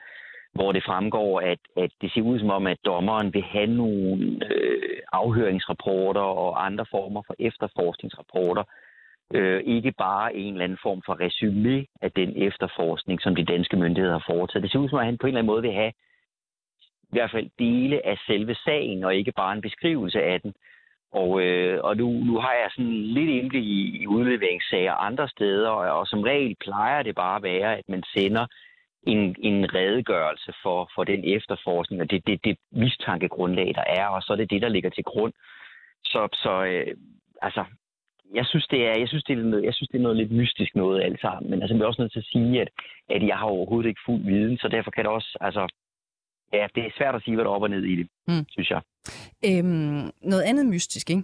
hvor 0.52 0.73
det 0.73 0.85
fremgår, 0.85 1.40
at, 1.40 1.59
at 1.76 1.90
det 2.00 2.12
ser 2.12 2.23
ud 2.23 2.38
som 2.38 2.50
om, 2.50 2.66
at 2.66 2.78
dommeren 2.85 3.35
vil 3.35 3.42
have 3.42 3.66
nogle 3.66 4.38
øh, 4.50 4.99
afhøringsrapporter 5.12 6.21
og 6.21 6.66
andre 6.66 6.87
former 6.90 7.23
for 7.26 7.35
efterforskningsrapporter. 7.38 8.64
Øh, 9.35 9.62
ikke 9.64 9.92
bare 9.92 10.37
en 10.37 10.52
eller 10.52 10.64
anden 10.64 10.78
form 10.83 11.02
for 11.07 11.21
resume 11.21 11.87
af 12.02 12.12
den 12.12 12.33
efterforskning, 12.37 13.21
som 13.21 13.35
de 13.35 13.45
danske 13.45 13.76
myndigheder 13.76 14.19
har 14.19 14.25
foretaget. 14.26 14.62
Det 14.62 14.73
ser 14.73 14.78
ud 14.78 14.88
som 14.88 14.97
om, 14.97 15.00
at 15.00 15.07
han 15.07 15.19
på 15.19 15.26
en 15.26 15.28
eller 15.28 15.38
anden 15.38 15.52
måde 15.52 15.62
vil 15.62 15.73
have 15.73 15.92
i 17.02 17.12
hvert 17.16 17.30
fald 17.30 17.50
dele 17.59 18.07
af 18.07 18.16
selve 18.26 18.54
sagen, 18.54 19.04
og 19.04 19.14
ikke 19.14 19.33
bare 19.33 19.52
en 19.52 19.61
beskrivelse 19.61 20.23
af 20.23 20.40
den. 20.40 20.54
Og, 21.12 21.42
øh, 21.42 21.80
og 21.85 21.97
nu, 21.97 22.11
nu 22.11 22.38
har 22.38 22.52
jeg 22.52 22.71
sådan 22.71 23.02
lidt 23.16 23.30
indblik 23.30 23.64
i, 23.64 24.02
i 24.02 24.07
udleveringssager 24.07 24.92
andre 24.92 25.28
steder, 25.28 25.69
og, 25.69 25.99
og 25.99 26.07
som 26.07 26.23
regel 26.23 26.57
plejer 26.61 27.02
det 27.02 27.14
bare 27.14 27.37
at 27.37 27.42
være, 27.42 27.78
at 27.78 27.85
man 27.88 28.02
sender 28.14 28.47
en, 29.02 29.37
en 29.38 29.75
redegørelse 29.75 30.52
for, 30.62 30.90
for 30.95 31.04
den 31.04 31.25
efterforskning 31.25 32.02
og 32.02 32.11
det, 32.11 32.26
det, 32.26 32.45
det 32.45 32.57
mistankegrundlag, 32.73 33.73
der 33.75 33.85
er, 33.87 34.07
og 34.07 34.23
så 34.23 34.33
er 34.33 34.37
det 34.37 34.50
det, 34.50 34.62
der 34.62 34.69
ligger 34.69 34.90
til 34.90 35.04
grund. 35.04 35.33
Så, 36.04 36.28
så 36.33 36.64
øh, 36.64 36.97
altså, 37.42 37.64
jeg 38.35 38.47
synes, 38.47 38.66
det 38.66 38.87
er, 38.87 38.99
jeg 38.99 39.09
synes, 39.09 39.25
det 39.25 39.38
er 39.38 39.42
noget, 39.42 39.64
jeg 39.64 39.75
synes, 39.75 39.88
det 39.88 39.99
er 39.99 40.02
noget 40.02 40.16
lidt 40.16 40.33
mystisk 40.33 40.75
noget 40.75 41.02
alt 41.02 41.21
sammen. 41.21 41.50
Men 41.50 41.62
altså, 41.62 41.75
jeg 41.75 41.83
er 41.83 41.87
også 41.87 42.02
nødt 42.02 42.12
til 42.12 42.25
at 42.25 42.33
sige, 42.33 42.61
at, 42.61 42.69
at 43.09 43.26
jeg 43.26 43.37
har 43.37 43.47
overhovedet 43.47 43.88
ikke 43.88 44.00
fuld 44.07 44.23
viden, 44.25 44.59
så 44.59 44.69
derfor 44.69 44.90
kan 44.90 45.04
det 45.04 45.12
også, 45.12 45.38
altså, 45.40 45.69
ja, 46.52 46.66
det 46.75 46.83
er 46.87 46.90
svært 46.99 47.14
at 47.14 47.23
sige, 47.23 47.35
hvad 47.35 47.45
der 47.45 47.50
er 47.50 47.54
op 47.54 47.62
og 47.62 47.71
ned 47.71 47.85
i 47.85 47.97
det, 47.97 48.07
mm. 48.28 48.45
synes 48.49 48.71
jeg. 48.71 48.80
Øhm, 49.45 50.11
noget 50.23 50.42
andet 50.42 50.66
mystisk, 50.66 51.11
ikke? 51.11 51.23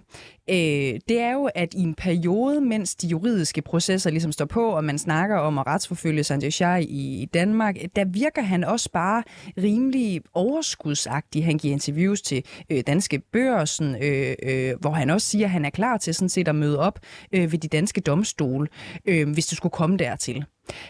Øh, 0.49 0.99
det 1.09 1.19
er 1.19 1.33
jo, 1.33 1.49
at 1.55 1.73
i 1.73 1.81
en 1.81 1.95
periode, 1.95 2.61
mens 2.61 2.95
de 2.95 3.07
juridiske 3.07 3.61
processer 3.61 4.09
ligesom 4.09 4.31
står 4.31 4.45
på, 4.45 4.69
og 4.69 4.83
man 4.83 4.97
snakker 4.97 5.37
om 5.37 5.57
at 5.57 5.67
retsforfølge 5.67 6.23
Sanjay 6.23 6.49
Shah 6.49 6.81
i, 6.81 7.21
i 7.21 7.25
Danmark, 7.25 7.75
der 7.95 8.05
virker 8.05 8.41
han 8.41 8.63
også 8.63 8.91
bare 8.91 9.23
rimelig 9.57 10.21
overskudsagtig. 10.33 11.45
Han 11.45 11.57
giver 11.57 11.73
interviews 11.73 12.21
til 12.21 12.43
øh, 12.71 12.83
Danske 12.87 13.21
Børsen, 13.31 13.95
øh, 13.95 14.35
øh, 14.43 14.73
hvor 14.81 14.91
han 14.91 15.09
også 15.09 15.27
siger, 15.27 15.45
at 15.45 15.51
han 15.51 15.65
er 15.65 15.69
klar 15.69 15.97
til 15.97 16.13
sådan 16.13 16.29
set 16.29 16.47
at 16.47 16.55
møde 16.55 16.79
op 16.79 16.99
øh, 17.33 17.51
ved 17.51 17.59
de 17.59 17.67
danske 17.67 18.01
domstole, 18.01 18.67
øh, 19.07 19.33
hvis 19.33 19.47
det 19.47 19.57
skulle 19.57 19.73
komme 19.73 19.97
dertil. 19.97 20.45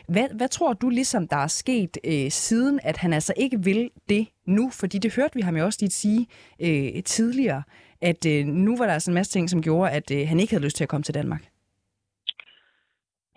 Hvad, 0.07 0.27
hvad 0.37 0.47
tror 0.47 0.73
du 0.73 0.89
ligesom, 0.89 1.27
der 1.27 1.37
er 1.37 1.47
sket 1.47 1.97
øh, 2.05 2.31
siden, 2.31 2.79
at 2.83 2.97
han 2.97 3.13
altså 3.13 3.33
ikke 3.37 3.63
vil 3.63 3.89
det 4.09 4.27
nu? 4.45 4.69
Fordi 4.79 4.97
det 4.97 5.15
hørte 5.15 5.35
vi 5.35 5.41
ham 5.41 5.57
jo 5.57 5.65
også 5.65 5.79
lige 5.81 5.89
sige 6.03 6.27
øh, 6.61 7.03
tidligere, 7.03 7.63
at 8.01 8.25
øh, 8.25 8.45
nu 8.45 8.77
var 8.77 8.85
der 8.85 8.93
altså 8.93 9.11
en 9.11 9.15
masse 9.15 9.31
ting, 9.31 9.49
som 9.49 9.61
gjorde, 9.61 9.91
at 9.91 10.11
øh, 10.11 10.27
han 10.27 10.39
ikke 10.39 10.53
havde 10.53 10.63
lyst 10.63 10.77
til 10.77 10.83
at 10.83 10.89
komme 10.89 11.03
til 11.03 11.13
Danmark. 11.13 11.43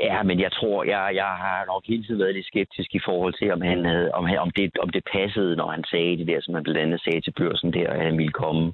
Ja, 0.00 0.22
men 0.22 0.40
jeg 0.40 0.52
tror, 0.52 0.84
jeg, 0.84 1.10
jeg 1.14 1.32
har 1.44 1.64
nok 1.66 1.82
hele 1.86 2.04
tiden 2.04 2.20
været 2.20 2.34
lidt 2.34 2.46
skeptisk 2.46 2.94
i 2.94 3.00
forhold 3.04 3.34
til, 3.34 3.52
om, 3.52 3.60
han 3.60 3.84
havde, 3.84 4.10
om, 4.12 4.24
om, 4.38 4.50
det, 4.50 4.78
om 4.78 4.90
det 4.90 5.04
passede, 5.12 5.56
når 5.56 5.70
han 5.70 5.84
sagde 5.84 6.16
det 6.16 6.26
der, 6.26 6.40
som 6.40 6.54
han 6.54 6.62
blandt 6.62 6.80
andet 6.80 7.00
sagde 7.02 7.20
til 7.20 7.34
børsen 7.40 7.72
der, 7.72 7.90
at 7.90 8.02
han 8.06 8.18
ville 8.18 8.32
komme 8.32 8.72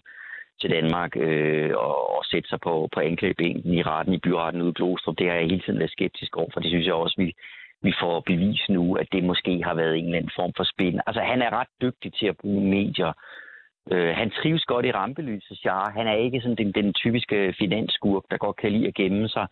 til 0.60 0.70
Danmark 0.70 1.16
øh, 1.16 1.70
og, 1.76 2.16
og 2.16 2.24
sætte 2.24 2.48
sig 2.48 2.60
på, 2.60 2.88
på 2.94 3.00
anklagebænken 3.00 3.74
i 3.74 3.82
retten, 3.82 4.14
i 4.14 4.24
byretten 4.24 4.62
ude 4.62 4.70
i 4.70 4.78
Glostrup. 4.78 5.18
Det 5.18 5.26
har 5.26 5.34
jeg 5.34 5.50
hele 5.50 5.62
tiden 5.62 5.78
været 5.78 5.96
skeptisk 5.96 6.36
over, 6.36 6.50
for 6.52 6.60
det 6.60 6.70
synes 6.70 6.86
jeg 6.86 6.94
også, 6.94 7.14
vi, 7.18 7.28
vi 7.82 7.92
får 8.00 8.20
bevis 8.20 8.62
nu, 8.68 8.94
at 8.94 9.08
det 9.12 9.24
måske 9.24 9.62
har 9.64 9.74
været 9.74 9.98
en 9.98 10.04
eller 10.04 10.18
anden 10.18 10.36
form 10.36 10.52
for 10.56 10.64
spil. 10.64 11.00
Altså, 11.06 11.20
han 11.20 11.42
er 11.42 11.50
ret 11.60 11.72
dygtig 11.82 12.12
til 12.14 12.26
at 12.26 12.36
bruge 12.36 12.68
medier. 12.70 13.12
Øh, 13.92 14.16
han 14.16 14.30
trives 14.30 14.64
godt 14.64 14.86
i 14.86 14.92
rampelyset, 14.92 15.58
Char. 15.58 15.92
Han 15.96 16.06
er 16.06 16.14
ikke 16.14 16.40
sådan 16.40 16.56
den, 16.56 16.72
den 16.72 16.92
typiske 16.92 17.54
finansskurk, 17.58 18.24
der 18.30 18.36
godt 18.36 18.56
kan 18.56 18.72
lide 18.72 18.86
at 18.86 18.94
gemme 18.94 19.28
sig. 19.28 19.46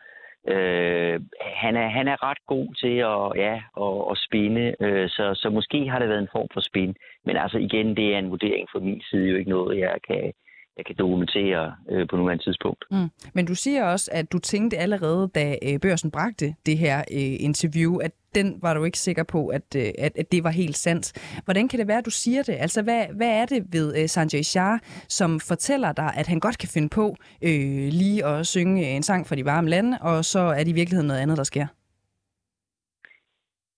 Øh, 0.48 1.20
han, 1.40 1.76
er, 1.76 1.88
han 1.88 2.08
er 2.08 2.22
ret 2.30 2.42
god 2.46 2.74
til 2.82 2.96
at, 3.12 3.44
ja, 3.44 3.54
at, 3.84 4.10
at 4.10 4.18
spinde, 4.26 4.74
øh, 4.80 5.08
så, 5.08 5.34
så 5.34 5.50
måske 5.50 5.88
har 5.88 5.98
det 5.98 6.08
været 6.08 6.22
en 6.22 6.34
form 6.36 6.48
for 6.52 6.60
spin. 6.60 6.94
Men 7.24 7.36
altså 7.36 7.58
igen, 7.58 7.96
det 7.96 8.14
er 8.14 8.18
en 8.18 8.30
vurdering 8.30 8.68
fra 8.72 8.78
min 8.78 9.02
side, 9.10 9.30
jo 9.30 9.36
ikke 9.36 9.50
noget, 9.50 9.78
jeg 9.78 9.96
kan, 10.08 10.32
jeg 10.76 10.86
kan 10.86 10.96
dokumentere 10.98 11.74
øh, 11.90 12.08
på 12.10 12.16
nuværende 12.16 12.44
tidspunkt. 12.44 12.84
Mm. 12.90 13.08
Men 13.34 13.46
du 13.46 13.54
siger 13.54 13.84
også, 13.84 14.10
at 14.12 14.32
du 14.32 14.38
tænkte 14.38 14.76
allerede, 14.76 15.30
da 15.34 15.56
øh, 15.62 15.80
børsen 15.80 16.10
bragte 16.10 16.54
det 16.66 16.78
her 16.78 16.98
øh, 16.98 17.36
interview, 17.40 17.96
at 17.96 18.12
den 18.34 18.58
var 18.62 18.74
du 18.74 18.84
ikke 18.84 18.98
sikker 18.98 19.22
på, 19.22 19.46
at, 19.46 19.76
øh, 19.76 19.86
at, 19.98 20.12
at 20.18 20.32
det 20.32 20.44
var 20.44 20.50
helt 20.50 20.76
sandt. 20.76 21.12
Hvordan 21.44 21.68
kan 21.68 21.78
det 21.78 21.88
være, 21.88 21.98
at 21.98 22.06
du 22.06 22.10
siger 22.10 22.42
det? 22.42 22.56
Altså, 22.58 22.82
hvad, 22.82 23.04
hvad 23.16 23.28
er 23.28 23.46
det 23.46 23.64
ved 23.72 23.96
øh, 23.98 24.08
Sanjay 24.08 24.42
Shah, 24.42 24.78
som 25.08 25.40
fortæller 25.40 25.92
dig, 25.92 26.12
at 26.16 26.26
han 26.26 26.40
godt 26.40 26.58
kan 26.58 26.68
finde 26.68 26.88
på 26.88 27.16
øh, 27.42 27.88
lige 27.92 28.26
at 28.26 28.46
synge 28.46 28.90
en 28.96 29.02
sang 29.02 29.26
for 29.26 29.34
de 29.34 29.44
varme 29.44 29.70
lande, 29.70 29.98
og 30.00 30.24
så 30.24 30.38
er 30.38 30.58
det 30.58 30.68
i 30.68 30.72
virkeligheden 30.72 31.06
noget 31.06 31.20
andet, 31.20 31.36
der 31.36 31.44
sker? 31.44 31.66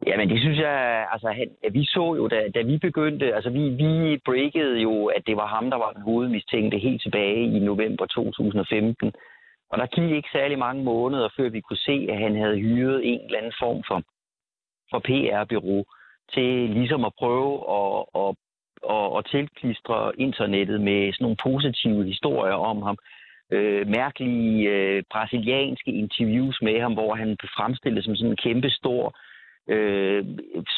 Jamen, 0.07 0.31
det 0.31 0.41
synes 0.41 0.59
jeg, 0.59 1.07
altså, 1.13 1.29
han, 1.29 1.49
vi 1.73 1.85
så 1.85 2.15
jo, 2.15 2.29
da, 2.29 2.49
da 2.55 2.63
vi 2.63 2.79
begyndte, 2.79 3.35
altså, 3.35 3.51
vi, 3.51 3.69
vi 3.69 4.21
breakede 4.25 4.81
jo, 4.81 5.07
at 5.07 5.23
det 5.27 5.37
var 5.37 5.47
ham, 5.47 5.71
der 5.71 5.77
var 5.77 5.91
den 5.93 6.03
hovedmistænkte 6.03 6.79
helt 6.79 7.03
tilbage 7.03 7.43
i 7.57 7.59
november 7.59 8.07
2015. 8.07 9.13
Og 9.71 9.79
der 9.79 9.87
gik 9.87 10.11
ikke 10.11 10.29
særlig 10.33 10.59
mange 10.59 10.85
måneder, 10.85 11.29
før 11.37 11.49
vi 11.49 11.61
kunne 11.61 11.85
se, 11.89 12.07
at 12.11 12.19
han 12.19 12.37
havde 12.37 12.59
hyret 12.59 13.01
en 13.05 13.21
eller 13.25 13.39
anden 13.39 13.53
form 13.61 13.83
for, 13.89 14.03
for 14.91 14.99
PR-bureau 14.99 15.85
til 16.35 16.71
ligesom 16.71 17.05
at 17.05 17.13
prøve 17.19 17.53
at, 17.79 18.05
at, 18.23 18.35
at, 18.97 19.19
at 19.19 19.27
tilklistre 19.31 20.13
internettet 20.19 20.81
med 20.81 21.13
sådan 21.13 21.25
nogle 21.25 21.43
positive 21.43 22.05
historier 22.05 22.55
om 22.55 22.83
ham. 22.83 22.99
Øh, 23.53 23.87
mærkelige 23.89 24.71
øh, 24.71 25.03
brasilianske 25.13 25.93
interviews 25.93 26.59
med 26.63 26.81
ham, 26.81 26.93
hvor 26.93 27.15
han 27.15 27.37
blev 27.39 27.51
fremstillet 27.57 28.05
som 28.05 28.17
sådan 28.17 28.31
en 28.31 28.45
kæmpe 28.47 28.71
stor 28.71 29.17
øh, 29.69 30.25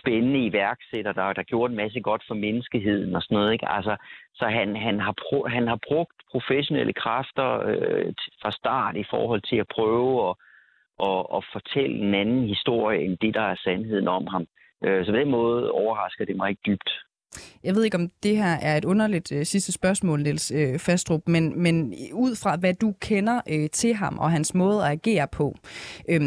spændende 0.01 0.45
iværksætter, 0.45 1.13
der, 1.13 1.33
der 1.33 1.43
gjorde 1.43 1.71
en 1.71 1.77
masse 1.77 2.01
godt 2.01 2.23
for 2.29 2.35
menneskeheden 2.35 3.17
og 3.17 3.23
sådan 3.23 3.35
noget. 3.35 3.53
Ikke? 3.53 3.69
Altså, 3.69 3.97
så 4.35 4.45
han, 4.45 4.77
han, 4.77 5.01
har 5.01 5.15
pro, 5.23 5.47
han 5.49 5.69
har 5.69 5.79
brugt 5.89 6.17
professionelle 6.31 6.93
kræfter 6.93 7.61
øh, 7.67 8.13
fra 8.43 8.53
start 8.53 8.97
i 8.97 9.05
forhold 9.11 9.43
til 9.43 9.57
at 9.57 9.69
prøve 9.69 10.29
at, 10.29 10.35
at, 11.09 11.27
at 11.37 11.45
fortælle 11.53 11.97
en 11.97 12.15
anden 12.15 12.49
historie 12.49 13.05
end 13.05 13.19
det, 13.19 13.35
der 13.35 13.43
er 13.43 13.57
sandheden 13.65 14.09
om 14.09 14.27
ham. 14.27 14.47
Øh, 14.85 15.05
så 15.05 15.13
på 15.13 15.19
den 15.19 15.31
måde 15.31 15.71
overrasker 15.71 16.25
det 16.25 16.37
mig 16.37 16.51
ikke 16.51 16.63
dybt. 16.67 16.91
Jeg 17.65 17.75
ved 17.75 17.85
ikke, 17.85 17.97
om 17.97 18.09
det 18.23 18.37
her 18.37 18.55
er 18.63 18.77
et 18.77 18.85
underligt 18.85 19.33
øh, 19.33 19.45
sidste 19.45 19.73
spørgsmål, 19.73 20.23
Niels 20.23 20.51
øh, 20.51 20.79
Fastrup, 20.79 21.21
men, 21.27 21.63
men 21.63 21.95
ud 22.13 22.33
fra, 22.43 22.57
hvad 22.57 22.75
du 22.75 22.95
kender 23.01 23.41
øh, 23.53 23.71
til 23.71 23.95
ham 23.95 24.19
og 24.19 24.31
hans 24.31 24.55
måde 24.55 24.79
at 24.85 24.91
agere 24.91 25.29
på, 25.33 25.55
øh, 26.09 26.21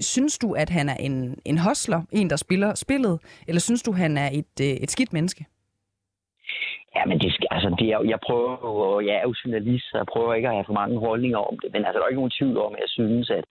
synes 0.00 0.38
du, 0.38 0.52
at 0.52 0.70
han 0.70 0.88
er 0.88 0.96
en, 1.00 1.38
en 1.44 1.58
hostler, 1.58 2.00
en, 2.12 2.30
der 2.30 2.36
spiller 2.36 2.74
spillet, 2.74 3.20
eller 3.48 3.60
synes 3.60 3.82
du, 3.82 3.92
han 3.92 4.16
er 4.16 4.30
et, 4.32 4.54
øh, 4.60 4.76
et 4.84 4.90
skidt 4.90 5.12
menneske? 5.12 5.44
Ja, 6.96 7.04
men 7.04 7.18
det, 7.18 7.36
altså, 7.50 7.76
det 7.78 7.88
er, 7.88 8.00
jeg 8.14 8.20
prøver 8.26 8.52
jo, 8.64 9.00
jeg 9.08 9.14
er 9.14 9.22
jo 9.28 9.34
journalist, 9.44 9.84
så 9.90 9.96
jeg 9.96 10.06
prøver 10.06 10.34
ikke 10.34 10.48
at 10.48 10.54
have 10.54 10.68
for 10.68 10.80
mange 10.82 10.98
holdninger 10.98 11.38
om 11.38 11.58
det, 11.58 11.72
men 11.72 11.84
altså, 11.84 11.98
der 11.98 12.04
er 12.04 12.08
ikke 12.08 12.22
nogen 12.22 12.38
tvivl 12.38 12.58
om, 12.58 12.72
at 12.74 12.80
jeg 12.80 12.88
synes, 12.98 13.30
at, 13.30 13.44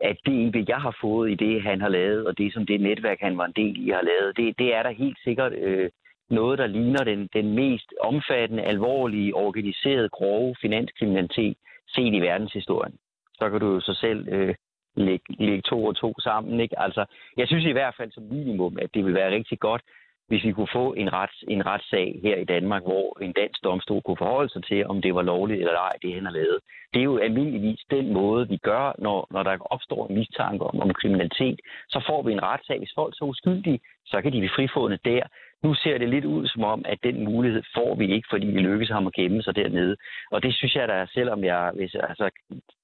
at 0.00 0.16
det 0.26 0.32
indblik, 0.32 0.68
jeg 0.68 0.80
har 0.86 0.96
fået 1.00 1.30
i 1.30 1.34
det, 1.34 1.62
han 1.62 1.80
har 1.80 1.88
lavet, 1.88 2.26
og 2.26 2.38
det, 2.38 2.52
som 2.52 2.66
det 2.66 2.80
netværk, 2.80 3.18
han 3.20 3.38
var 3.38 3.46
en 3.46 3.58
del 3.62 3.86
i, 3.86 3.90
har 3.90 4.02
lavet, 4.12 4.36
det, 4.36 4.58
det 4.58 4.74
er 4.74 4.82
der 4.82 5.00
helt 5.02 5.18
sikkert 5.24 5.52
øh, 5.52 5.90
noget, 6.30 6.58
der 6.58 6.66
ligner 6.66 7.04
den, 7.04 7.28
den 7.32 7.54
mest 7.54 7.94
omfattende, 8.00 8.62
alvorlige, 8.62 9.34
organiserede, 9.34 10.08
grove 10.08 10.54
finanskriminalitet 10.60 11.56
set 11.88 12.14
i 12.14 12.20
verdenshistorien. 12.20 12.94
Så 13.34 13.50
kan 13.50 13.60
du 13.60 13.66
jo 13.74 13.80
så 13.80 13.94
selv 13.94 14.28
øh, 14.28 14.54
lægge, 14.96 15.24
lægge 15.38 15.62
to 15.62 15.84
og 15.84 15.96
to 15.96 16.14
sammen. 16.20 16.60
Ikke? 16.60 16.80
Altså, 16.80 17.04
jeg 17.36 17.48
synes 17.48 17.64
i 17.64 17.72
hvert 17.72 17.94
fald 17.96 18.12
som 18.12 18.22
minimum, 18.22 18.78
at 18.82 18.94
det 18.94 19.04
vil 19.04 19.14
være 19.14 19.30
rigtig 19.30 19.58
godt, 19.60 19.82
hvis 20.28 20.44
vi 20.44 20.52
kunne 20.52 20.72
få 20.72 20.92
en, 20.92 21.12
rets, 21.12 21.44
en 21.48 21.66
retssag 21.66 22.20
her 22.22 22.36
i 22.36 22.44
Danmark, 22.44 22.82
hvor 22.82 23.22
en 23.22 23.32
dansk 23.32 23.64
domstol 23.64 24.02
kunne 24.02 24.16
forholde 24.16 24.52
sig 24.52 24.64
til, 24.64 24.86
om 24.86 25.02
det 25.02 25.14
var 25.14 25.22
lovligt 25.22 25.60
eller 25.60 25.78
ej, 25.78 25.96
det 26.02 26.14
han 26.14 26.24
har 26.24 26.32
lavet. 26.32 26.58
Det 26.92 27.00
er 27.00 27.04
jo 27.04 27.18
almindeligvis 27.18 27.80
den 27.90 28.12
måde, 28.12 28.48
vi 28.48 28.56
gør, 28.56 28.92
når, 28.98 29.26
når 29.30 29.42
der 29.42 29.56
opstår 29.60 30.06
en 30.06 30.14
mistanke 30.14 30.64
om, 30.64 30.80
om 30.80 30.94
kriminalitet. 30.94 31.60
Så 31.88 32.04
får 32.08 32.22
vi 32.22 32.32
en 32.32 32.42
retssag. 32.42 32.78
Hvis 32.78 32.92
folk 32.94 33.14
er 33.20 33.26
uskyldige, 33.26 33.80
så 34.06 34.22
kan 34.22 34.32
de 34.32 34.38
blive 34.38 34.56
frifundet 34.56 35.04
der. 35.04 35.22
Nu 35.62 35.74
ser 35.74 35.98
det 35.98 36.08
lidt 36.08 36.24
ud 36.24 36.46
som 36.46 36.64
om, 36.64 36.84
at 36.84 36.98
den 37.02 37.24
mulighed 37.24 37.62
får 37.74 37.94
vi 37.94 38.12
ikke, 38.14 38.28
fordi 38.30 38.46
vi 38.46 38.60
lykkes 38.60 38.88
ham 38.88 39.06
at 39.06 39.12
gemme 39.12 39.42
sig 39.42 39.56
dernede. 39.56 39.96
Og 40.30 40.42
det 40.42 40.54
synes 40.54 40.74
jeg 40.74 40.88
da, 40.88 41.06
selvom 41.14 41.44
jeg 41.44 41.72
hvis 41.74 41.94
jeg, 41.94 42.04
altså, 42.08 42.30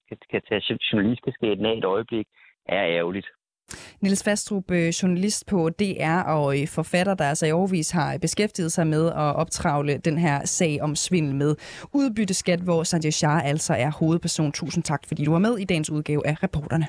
kan 0.08 0.18
kan 0.30 0.42
tage 0.48 0.78
journalistkaskaten 0.92 1.66
af 1.66 1.76
et 1.76 1.84
øjeblik, 1.84 2.26
er 2.68 2.84
ærgerligt. 2.86 3.26
Niels 4.00 4.22
Fastrup, 4.22 4.70
øh, 4.70 4.88
journalist 4.88 5.46
på 5.46 5.68
DR 5.68 6.20
og 6.26 6.60
øh, 6.60 6.68
forfatter, 6.68 7.14
der 7.14 7.24
altså 7.24 7.46
i 7.46 7.50
årvis 7.50 7.90
har 7.90 8.18
beskæftiget 8.18 8.72
sig 8.72 8.86
med 8.86 9.06
at 9.06 9.36
optravle 9.36 9.96
den 10.04 10.18
her 10.18 10.46
sag 10.46 10.78
om 10.82 10.96
svindel 10.96 11.34
med 11.34 11.54
udbytteskat, 11.92 12.60
hvor 12.60 12.82
Sanjay 12.82 13.10
Shah 13.10 13.46
altså 13.46 13.74
er 13.74 13.90
hovedperson. 13.90 14.52
Tusind 14.52 14.84
tak, 14.84 15.02
fordi 15.08 15.24
du 15.24 15.32
var 15.32 15.38
med 15.38 15.58
i 15.58 15.64
dagens 15.64 15.90
udgave 15.90 16.26
af 16.26 16.42
Reporterne. 16.42 16.86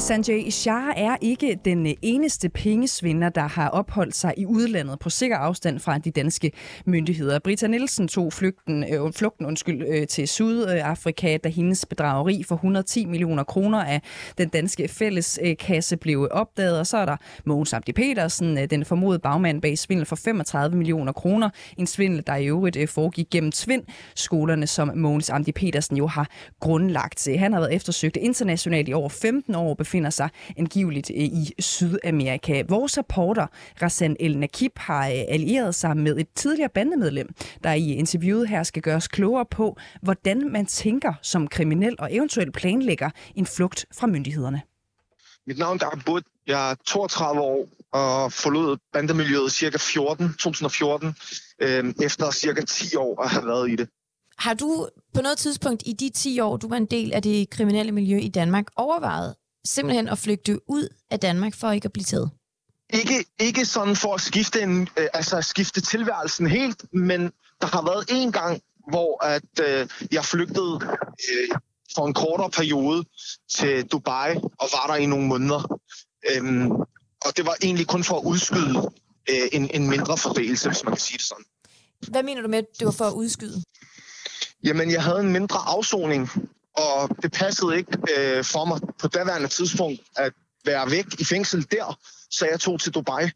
Sanjay 0.00 0.50
Shah 0.50 0.92
er 0.96 1.16
ikke 1.20 1.58
den 1.64 1.86
øh, 1.86 1.92
eneste 2.02 2.48
pengesvinder, 2.48 3.28
der 3.28 3.48
har 3.48 3.68
opholdt 3.68 4.16
sig 4.16 4.34
i 4.36 4.46
udlandet 4.46 4.98
på 4.98 5.10
sikker 5.10 5.36
afstand 5.36 5.78
fra 5.78 5.98
de 5.98 6.10
danske 6.10 6.52
myndigheder. 6.86 7.38
Brita 7.38 7.66
Nielsen 7.66 8.08
tog 8.08 8.32
flygten, 8.32 8.84
øh, 8.94 9.12
flugten 9.12 9.46
undskyld, 9.46 9.82
øh, 9.88 10.06
til 10.06 10.28
Sydafrika, 10.28 11.36
da 11.36 11.48
hendes 11.48 11.86
bedrageri 11.86 12.42
for 12.42 12.54
110 12.54 13.06
millioner 13.06 13.44
kroner 13.44 13.84
af 13.84 14.02
den 14.38 14.48
danske 14.48 14.88
fælleskasse 14.88 15.96
blev 15.96 16.28
opdaget. 16.30 16.78
Og 16.78 16.86
så 16.86 16.96
er 16.96 17.04
der 17.04 17.16
Mogens 17.44 17.72
Abdi 17.72 17.92
Petersen, 17.92 18.58
øh, 18.58 18.70
den 18.70 18.84
formodede 18.84 19.18
bagmand 19.18 19.62
bag 19.62 19.78
svindel 19.78 20.06
for 20.06 20.16
35 20.16 20.76
millioner 20.76 21.12
kroner. 21.12 21.50
En 21.76 21.86
svindel, 21.86 22.22
der 22.26 22.36
i 22.36 22.46
øvrigt 22.46 22.76
øh, 22.76 22.88
foregik 22.88 23.26
gennem 23.30 23.52
Tvind, 23.52 23.82
skolerne, 24.14 24.66
som 24.66 24.90
Mogens 24.94 25.30
Abdi 25.30 25.52
Petersen 25.52 25.96
jo 25.96 26.06
har 26.06 26.28
grundlagt. 26.60 27.28
Han 27.38 27.52
har 27.52 27.60
været 27.60 27.74
eftersøgt 27.74 28.16
internationalt 28.16 28.88
i 28.88 28.92
over 28.92 29.08
15 29.08 29.54
år 29.54 29.74
befinder 29.90 30.10
sig 30.10 30.28
angiveligt 30.56 31.10
øh, 31.10 31.22
i 31.22 31.52
Sydamerika. 31.58 32.62
Vores 32.68 32.98
reporter, 32.98 33.46
Rassan 33.82 34.16
El 34.20 34.38
Nakib, 34.38 34.78
har 34.78 35.08
øh, 35.08 35.22
allieret 35.28 35.74
sig 35.74 35.96
med 35.96 36.16
et 36.16 36.26
tidligere 36.34 36.70
bandemedlem, 36.74 37.28
der 37.64 37.72
i 37.72 37.94
interviewet 37.94 38.48
her 38.48 38.62
skal 38.62 38.82
gøres 38.82 39.08
klogere 39.08 39.46
på, 39.50 39.76
hvordan 40.02 40.52
man 40.52 40.66
tænker 40.66 41.12
som 41.22 41.48
kriminel 41.48 41.96
og 41.98 42.14
eventuelt 42.14 42.54
planlægger 42.54 43.10
en 43.34 43.46
flugt 43.46 43.86
fra 43.98 44.06
myndighederne. 44.06 44.62
Mit 45.46 45.58
navn 45.58 45.78
er 45.82 45.86
Abud. 45.92 46.22
Jeg 46.46 46.70
er 46.70 46.74
32 46.86 47.40
år 47.40 47.68
og 47.92 48.32
forlod 48.32 48.76
bandemiljøet 48.92 49.52
cirka 49.52 49.78
14, 49.80 50.28
2014, 50.28 51.14
øh, 51.60 51.94
efter 52.02 52.30
cirka 52.30 52.60
10 52.60 52.96
år 52.96 53.22
at 53.22 53.30
have 53.30 53.46
været 53.46 53.70
i 53.70 53.76
det. 53.76 53.88
Har 54.38 54.54
du 54.54 54.88
på 55.14 55.22
noget 55.22 55.38
tidspunkt 55.38 55.82
i 55.86 55.92
de 55.92 56.10
10 56.10 56.40
år, 56.40 56.56
du 56.56 56.68
var 56.68 56.76
en 56.76 56.86
del 56.86 57.12
af 57.12 57.22
det 57.22 57.50
kriminelle 57.50 57.92
miljø 57.92 58.18
i 58.18 58.28
Danmark, 58.28 58.64
overvejet 58.76 59.34
simpelthen 59.66 60.08
at 60.08 60.18
flygte 60.18 60.70
ud 60.70 60.88
af 61.10 61.20
Danmark 61.20 61.54
for 61.54 61.70
ikke 61.70 61.86
at 61.86 61.92
blive 61.92 62.04
taget? 62.04 62.30
ikke, 62.92 63.24
ikke 63.40 63.64
sådan 63.64 63.96
for 63.96 64.14
at 64.14 64.20
skifte, 64.20 64.62
en, 64.62 64.88
øh, 64.96 65.06
altså 65.14 65.42
skifte 65.42 65.80
tilværelsen 65.80 66.46
helt, 66.46 66.84
men 66.94 67.20
der 67.60 67.66
har 67.66 67.82
været 67.82 68.04
en 68.08 68.32
gang, 68.32 68.60
hvor 68.88 69.24
at 69.24 69.60
øh, 69.68 69.88
jeg 70.12 70.24
flygtede 70.24 70.78
øh, 71.30 71.48
for 71.94 72.06
en 72.06 72.14
kortere 72.14 72.50
periode 72.50 73.04
til 73.50 73.84
Dubai 73.84 74.36
og 74.36 74.68
var 74.72 74.86
der 74.86 74.94
i 74.94 75.06
nogle 75.06 75.26
måneder. 75.26 75.78
Øhm, 76.34 76.70
og 77.24 77.36
det 77.36 77.46
var 77.46 77.56
egentlig 77.62 77.86
kun 77.86 78.04
for 78.04 78.16
at 78.18 78.24
udskyde 78.24 78.90
øh, 79.30 79.48
en, 79.52 79.70
en 79.74 79.90
mindre 79.90 80.16
fordelse, 80.16 80.68
hvis 80.68 80.84
man 80.84 80.92
kan 80.92 81.00
sige 81.00 81.18
det 81.18 81.26
sådan. 81.26 81.44
Hvad 82.08 82.22
mener 82.22 82.42
du 82.42 82.48
med, 82.48 82.58
at 82.58 82.66
det 82.78 82.84
var 82.84 82.92
for 82.92 83.04
at 83.04 83.12
udskyde? 83.12 83.62
Jamen, 84.64 84.90
jeg 84.90 85.02
havde 85.02 85.20
en 85.20 85.32
mindre 85.32 85.58
afsoning, 85.66 86.30
og 86.76 87.22
det 87.22 87.32
passede 87.32 87.76
ikke 87.76 87.98
øh, 88.18 88.44
for 88.44 88.64
mig 88.64 88.80
på 88.98 89.08
daværende 89.08 89.48
tidspunkt 89.48 90.00
at 90.16 90.32
være 90.64 90.90
væk 90.90 91.06
i 91.18 91.24
fængsel 91.24 91.66
der, 91.70 91.98
så 92.30 92.46
jeg 92.50 92.60
tog 92.60 92.80
til 92.80 92.94
Dubai. 92.94 93.30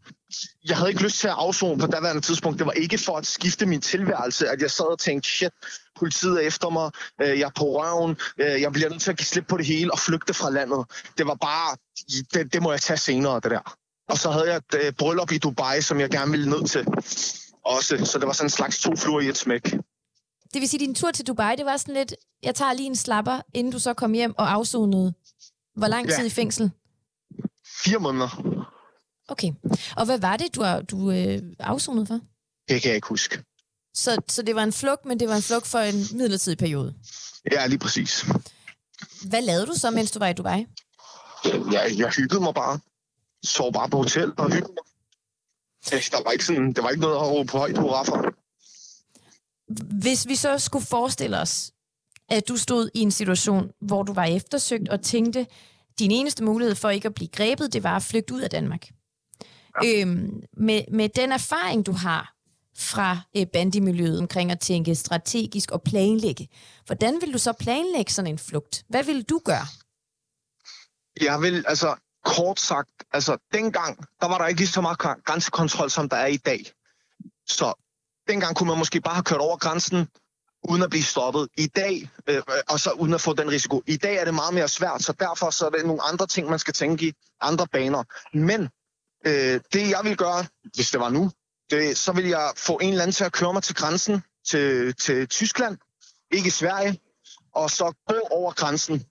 Jeg 0.69 0.77
havde 0.77 0.91
ikke 0.91 1.03
lyst 1.03 1.19
til 1.19 1.29
at 1.29 1.35
afzone 1.37 1.81
på 1.81 1.87
daværende 1.87 2.21
tidspunkt. 2.21 2.59
Det 2.59 2.67
var 2.67 2.73
ikke 2.73 2.99
for 2.99 3.17
at 3.17 3.27
skifte 3.27 3.67
min 3.67 3.81
tilværelse, 3.81 4.49
at 4.49 4.63
jeg 4.63 4.71
sad 4.71 4.85
og 4.85 4.99
tænkte, 4.99 5.31
shit, 5.31 5.53
politiet 5.97 6.43
er 6.43 6.47
efter 6.47 6.71
mig, 6.71 6.91
øh, 7.23 7.39
jeg 7.39 7.47
er 7.47 7.51
på 7.57 7.65
røven, 7.65 8.17
øh, 8.39 8.61
jeg 8.61 8.73
bliver 8.73 8.89
nødt 8.89 9.03
til 9.03 9.11
at 9.11 9.17
give 9.17 9.27
slip 9.27 9.47
på 9.49 9.57
det 9.57 9.67
hele 9.67 9.93
og 9.93 9.99
flygte 9.99 10.35
fra 10.35 10.51
landet. 10.51 10.85
Det 11.19 11.27
var 11.27 11.35
bare, 11.35 11.77
det, 12.35 12.53
det 12.53 12.63
må 12.63 12.71
jeg 12.71 12.81
tage 12.81 12.97
senere, 12.97 13.35
det 13.35 13.51
der. 13.51 13.77
Og 14.09 14.19
så 14.19 14.31
havde 14.31 14.47
jeg 14.47 14.57
et 14.57 14.85
øh, 14.85 14.93
bryllup 14.93 15.33
i 15.33 15.39
Dubai, 15.39 15.81
som 15.81 16.01
jeg 16.01 16.11
gerne 16.11 16.31
ville 16.31 16.51
ned 16.51 16.67
til 16.69 16.87
også. 17.65 18.05
Så 18.05 18.19
det 18.19 18.27
var 18.27 18.33
sådan 18.33 18.47
en 18.47 18.51
slags 18.51 18.79
to 18.79 18.97
fluer 18.97 19.21
i 19.21 19.29
et 19.29 19.37
smæk. 19.37 19.75
Det 20.55 20.61
vil 20.61 20.69
sige, 20.69 20.79
at 20.83 20.87
din 20.87 20.95
tur 20.95 21.11
til 21.11 21.27
Dubai, 21.27 21.57
det 21.57 21.67
var 21.67 21.77
sådan 21.77 21.95
lidt, 21.95 22.15
jeg 22.43 22.55
tager 22.55 22.73
lige 22.73 22.87
en 22.87 22.97
slapper, 22.97 23.41
inden 23.55 23.73
du 23.73 23.79
så 23.79 23.95
kom 23.95 24.13
hjem 24.13 24.35
og 24.39 24.53
afsonede. 24.53 25.15
Hvor 25.77 25.87
lang 25.87 26.09
tid 26.09 26.19
Ja. 26.19 26.25
i 26.25 26.31
fængsel? 26.31 26.71
Fire 27.85 27.99
måneder. 27.99 28.29
Okay. 29.29 29.53
Og 29.97 30.05
hvad 30.07 30.19
var 30.19 30.37
det, 30.37 30.55
du, 30.55 30.65
du 30.91 31.11
øh, 31.11 31.43
afsonede 31.59 32.07
for? 32.07 32.21
Det 32.69 32.83
kan 32.83 32.89
jeg 32.89 32.95
ikke 32.97 33.09
huske. 33.09 33.45
Så, 33.95 34.23
så 34.29 34.43
det 34.43 34.55
var 34.55 34.63
en 34.63 34.73
flugt, 34.73 35.05
men 35.05 35.21
det 35.21 35.29
var 35.29 35.37
en 35.37 35.43
flugt 35.43 35.67
for 35.67 35.79
en 35.79 36.19
midlertidig 36.19 36.59
periode. 36.59 36.95
Ja, 37.53 37.67
lige 37.67 37.79
præcis. 37.79 38.25
Hvad 39.29 39.43
lavede 39.43 39.67
du 39.67 39.73
så, 39.77 39.91
mens 39.91 40.11
du 40.11 40.19
var 40.19 40.27
i 40.29 40.33
Dubai? 40.33 40.67
Jeg, 41.45 41.93
jeg 41.99 42.11
hyggede 42.17 42.41
mig 42.41 42.55
bare. 42.55 42.79
Sov 43.45 43.73
bare 43.73 43.89
på 43.89 43.97
hotel 43.97 44.33
og 44.39 44.53
hyggede 44.53 44.73
mig. 44.73 44.85
Ja, 45.93 45.97
Der 45.97 46.23
var 46.25 46.31
ikke, 46.31 46.45
sådan, 46.45 46.73
det 46.73 46.83
var 46.85 46.91
ikke 46.91 47.01
noget 47.01 47.17
at 47.17 47.23
råbe 47.23 47.47
på 47.47 47.59
højt 47.59 47.79
hurra 47.79 48.03
for. 48.03 48.35
Hvis 50.01 50.29
vi 50.29 50.35
så 50.35 50.59
skulle 50.59 50.87
forestille 50.87 51.41
os, 51.41 51.73
at 52.29 52.49
du 52.49 52.57
stod 52.57 52.91
i 52.95 53.01
en 53.01 53.11
situation, 53.11 53.71
hvor 53.81 54.03
du 54.03 54.13
var 54.13 54.25
eftersøgt 54.25 54.89
og 54.89 55.03
tænkte, 55.03 55.47
din 55.99 56.11
eneste 56.11 56.45
mulighed 56.45 56.75
for 56.75 56.91
ikke 56.91 57.09
at 57.09 57.15
blive 57.15 57.29
grebet, 57.29 57.73
det 57.73 57.83
var 57.83 57.97
at 57.97 58.03
flygte 58.03 58.35
ud 58.35 58.41
af 58.41 58.51
Danmark. 58.51 58.89
Ja. 59.83 60.01
Øhm, 60.01 60.43
med, 60.57 60.83
med 60.93 61.09
den 61.09 61.33
erfaring, 61.33 61.87
du 61.87 61.93
har 61.93 62.35
fra 62.77 63.19
øh, 63.37 63.47
bandemiljøet 63.53 64.19
omkring 64.19 64.51
at 64.51 64.61
tænke 64.61 64.95
strategisk 64.95 65.71
og 65.71 65.83
planlægge, 65.83 66.49
hvordan 66.87 67.21
vil 67.21 67.33
du 67.33 67.39
så 67.39 67.53
planlægge 67.53 68.13
sådan 68.13 68.31
en 68.31 68.39
flugt? 68.39 68.85
Hvad 68.89 69.05
vil 69.05 69.23
du 69.23 69.41
gøre? 69.45 69.67
Jeg 71.21 71.41
vil, 71.41 71.65
altså 71.69 71.97
kort 72.25 72.61
sagt, 72.61 72.91
altså 73.13 73.37
dengang, 73.53 74.07
der 74.21 74.29
var 74.29 74.39
der 74.39 74.47
ikke 74.47 74.61
lige 74.61 74.69
så 74.69 74.81
meget 74.81 75.05
gr- 75.05 75.23
grænsekontrol, 75.23 75.91
som 75.91 76.09
der 76.09 76.17
er 76.17 76.27
i 76.27 76.37
dag. 76.37 76.61
Så 77.47 77.84
dengang 78.29 78.57
kunne 78.57 78.69
man 78.69 78.79
måske 78.79 79.01
bare 79.01 79.15
have 79.15 79.25
kørt 79.25 79.41
over 79.41 79.57
grænsen, 79.57 80.09
uden 80.69 80.83
at 80.83 80.91
blive 80.91 81.03
stoppet. 81.03 81.49
I 81.57 81.67
dag, 81.67 82.11
øh, 82.27 82.43
og 82.69 82.81
så 82.81 82.91
uden 82.91 83.15
at 83.15 83.21
få 83.21 83.33
den 83.33 83.51
risiko. 83.51 83.83
I 83.87 83.97
dag 83.97 84.17
er 84.17 84.25
det 84.25 84.35
meget 84.35 84.55
mere 84.55 84.69
svært, 84.69 85.03
så 85.03 85.13
derfor 85.13 85.51
så 85.51 85.67
er 85.67 85.71
det 85.71 85.87
nogle 85.87 86.03
andre 86.03 86.27
ting, 86.27 86.51
man 86.51 86.59
skal 86.59 86.75
tænke 86.75 87.07
i, 87.07 87.13
andre 87.41 87.67
baner. 87.67 88.05
Men 88.37 88.69
øh, 89.27 89.61
det 89.73 89.91
jeg 89.91 90.01
vil 90.05 90.17
gøre, 90.17 90.47
hvis 90.75 90.91
det 90.91 91.01
var 91.01 91.09
nu, 91.09 91.31
det, 91.71 91.99
så 91.99 92.13
vil 92.13 92.27
jeg 92.29 92.53
få 92.57 92.79
en 92.83 92.89
eller 92.89 93.03
anden 93.03 93.15
til 93.15 93.25
at 93.25 93.33
køre 93.33 93.53
mig 93.53 93.63
til 93.63 93.75
grænsen 93.75 94.23
til, 94.47 94.95
til 94.95 95.29
Tyskland, 95.29 95.79
ikke 96.31 96.51
Sverige, 96.51 97.01
og 97.55 97.71
så 97.71 97.93
gå 98.09 98.21
over 98.31 98.53
grænsen. 98.53 99.05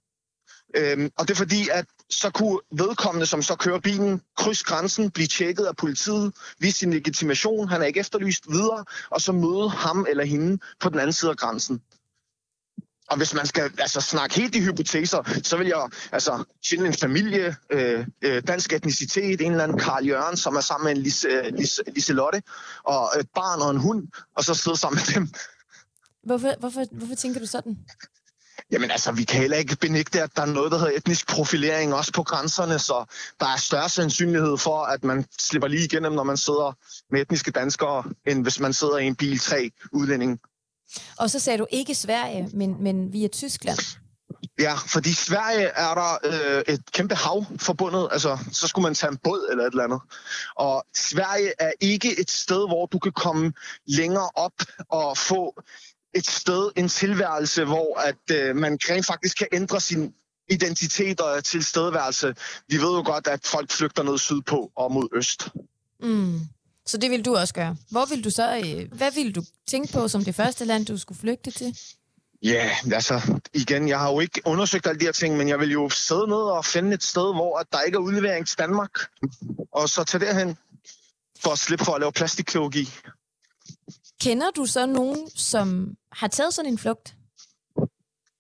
Øhm, 0.76 1.12
og 1.18 1.28
det 1.28 1.34
er 1.34 1.38
fordi, 1.38 1.70
at 1.70 1.86
så 2.14 2.30
kunne 2.30 2.60
vedkommende, 2.72 3.26
som 3.26 3.42
så 3.42 3.56
kører 3.56 3.80
bilen, 3.80 4.22
kryds 4.38 4.64
grænsen, 4.64 5.12
blive 5.12 5.28
tjekket 5.28 5.66
af 5.66 5.76
politiet, 5.76 6.34
vise 6.60 6.78
sin 6.78 6.94
legitimation, 6.94 7.70
han 7.70 7.82
er 7.82 7.86
ikke 7.86 8.00
efterlyst 8.00 8.44
videre, 8.52 8.86
og 9.10 9.22
så 9.22 9.32
møde 9.32 9.70
ham 9.70 10.06
eller 10.10 10.24
hende 10.26 10.58
på 10.80 10.90
den 10.90 11.00
anden 11.00 11.14
side 11.14 11.32
af 11.32 11.38
grænsen. 11.38 11.82
Og 13.10 13.18
hvis 13.18 13.34
man 13.34 13.46
skal 13.46 13.72
altså, 13.78 14.02
snakke 14.02 14.36
helt 14.36 14.56
i 14.56 14.60
hypoteser, 14.60 15.40
så 15.44 15.58
vil 15.58 15.68
jeg 15.68 15.90
altså, 16.12 16.44
finde 16.70 16.88
en 16.88 16.94
familie, 16.94 17.56
øh, 17.70 18.08
øh, 18.22 18.44
dansk 18.48 18.74
etnicitet, 18.74 19.42
en 19.42 19.52
eller 19.52 19.64
anden 19.64 19.80
Karl 19.80 20.06
Jørgen, 20.06 20.38
som 20.38 20.56
er 20.56 20.62
sammen 20.62 20.86
med 20.86 20.96
en 20.96 21.04
Lise, 21.04 21.28
øh, 21.28 21.54
Lise, 21.56 21.82
Liselotte, 21.96 22.44
og 22.84 23.10
et 23.20 23.30
barn 23.36 23.62
og 23.62 23.72
en 23.72 23.78
hund, 23.78 24.08
og 24.36 24.44
så 24.44 24.54
sidde 24.54 24.78
sammen 24.78 25.02
med 25.08 25.14
dem. 25.16 25.30
Hvorfor, 26.24 26.60
hvorfor, 26.60 26.86
hvorfor 26.92 27.16
tænker 27.16 27.40
du 27.40 27.46
sådan? 27.46 27.78
Jamen 28.74 28.92
altså, 28.92 29.12
vi 29.12 29.24
kan 29.24 29.42
heller 29.42 29.58
ikke 29.58 29.76
benægte, 29.76 30.22
at 30.22 30.36
der 30.36 30.42
er 30.42 30.46
noget, 30.46 30.72
der 30.72 30.78
hedder 30.78 30.98
etnisk 30.98 31.28
profilering 31.28 31.94
også 31.94 32.12
på 32.12 32.24
grænserne, 32.24 32.80
så 32.80 33.06
der 33.40 33.46
er 33.46 33.58
større 33.58 33.90
sandsynlighed 33.90 34.58
for, 34.58 34.84
at 34.84 35.04
man 35.04 35.26
slipper 35.40 35.68
lige 35.68 35.86
igennem, 35.86 36.12
når 36.12 36.24
man 36.24 36.38
sidder 36.38 36.78
med 37.12 37.22
etniske 37.22 37.52
danskere, 37.52 38.04
end 38.28 38.44
hvis 38.44 38.60
man 38.60 38.74
sidder 38.74 38.98
i 38.98 39.06
en 39.08 39.16
bil 39.16 39.40
tre 39.40 39.72
udlænding. 39.92 40.40
Og 41.18 41.30
så 41.30 41.40
sagde 41.40 41.58
du 41.58 41.68
ikke 41.70 41.96
Sverige, 41.96 42.50
men, 42.54 42.84
men 42.84 43.14
via 43.14 43.28
Tyskland. 43.28 43.80
Ja, 44.60 44.74
fordi 44.74 45.10
i 45.10 45.14
Sverige 45.14 45.66
er 45.66 45.94
der 45.94 46.18
øh, 46.26 46.74
et 46.74 46.92
kæmpe 46.92 47.16
hav 47.16 47.46
forbundet, 47.60 48.08
altså 48.12 48.38
så 48.52 48.68
skulle 48.68 48.84
man 48.84 48.96
tage 48.96 49.12
en 49.12 49.18
båd 49.18 49.48
eller 49.52 49.64
et 49.64 49.72
eller 49.72 49.84
andet. 49.84 50.00
Og 50.56 50.86
Sverige 50.96 51.54
er 51.60 51.72
ikke 51.82 52.20
et 52.20 52.32
sted, 52.32 52.68
hvor 52.68 52.86
du 52.86 53.00
kan 53.00 53.12
komme 53.12 53.54
længere 53.88 54.30
op 54.36 54.54
og 54.90 55.18
få 55.18 55.62
et 56.16 56.28
sted, 56.28 56.72
en 56.76 56.90
tilværelse, 56.90 57.66
hvor 57.66 58.00
at 58.00 58.38
øh, 58.38 58.56
man 58.56 58.80
rent 58.90 59.06
faktisk 59.06 59.38
kan 59.38 59.48
ændre 59.52 59.82
sin 59.82 60.14
identitet 60.50 61.22
og 61.22 61.44
tilstedeværelse. 61.44 62.36
Vi 62.68 62.78
ved 62.78 62.96
jo 62.96 63.04
godt, 63.06 63.28
at 63.28 63.46
folk 63.46 63.72
flygter 63.72 64.04
ned 64.04 64.18
sydpå 64.18 64.72
og 64.76 64.92
mod 64.92 65.08
øst. 65.16 65.50
Mm. 66.02 66.40
Så 66.86 66.98
det 66.98 67.12
vil 67.12 67.26
du 67.26 67.36
også 67.36 67.54
gøre. 67.54 67.76
Hvor 67.92 68.06
vil 68.06 68.24
du 68.24 68.30
så, 68.30 68.62
øh, 68.66 68.98
hvad 68.98 69.12
vil 69.12 69.36
du 69.36 69.44
tænke 69.68 69.94
på 69.94 70.08
som 70.08 70.24
det 70.24 70.36
første 70.36 70.66
land, 70.66 70.86
du 70.86 70.98
skulle 70.98 71.20
flygte 71.20 71.52
til? 71.52 71.78
Ja, 72.44 72.50
yeah, 72.50 72.96
altså 72.96 73.42
igen, 73.54 73.88
jeg 73.88 74.00
har 74.00 74.12
jo 74.12 74.20
ikke 74.20 74.42
undersøgt 74.46 74.88
alle 74.88 75.00
de 75.00 75.06
her 75.06 75.12
ting, 75.12 75.38
men 75.38 75.48
jeg 75.48 75.60
vil 75.60 75.72
jo 75.72 75.90
sidde 75.90 76.28
ned 76.28 76.38
og 76.58 76.66
finde 76.66 76.94
et 76.94 77.04
sted, 77.04 77.34
hvor 77.34 77.60
at 77.60 77.68
der 77.72 77.82
ikke 77.82 77.96
er 77.96 78.00
udlevering 78.00 78.48
til 78.48 78.58
Danmark, 78.58 78.92
og 79.72 79.90
så 79.90 80.04
tage 80.04 80.26
derhen 80.26 80.58
for 81.40 81.52
at 81.52 81.60
slippe 81.60 81.86
for 81.86 81.94
at 81.94 82.00
lave 82.00 82.12
plastikkirurgi. 82.12 82.90
Kender 84.22 84.52
du 84.52 84.66
så 84.66 84.86
nogen, 84.86 85.30
som 85.36 85.96
har 86.16 86.28
taget 86.28 86.54
sådan 86.54 86.72
en 86.72 86.78
flugt? 86.78 87.16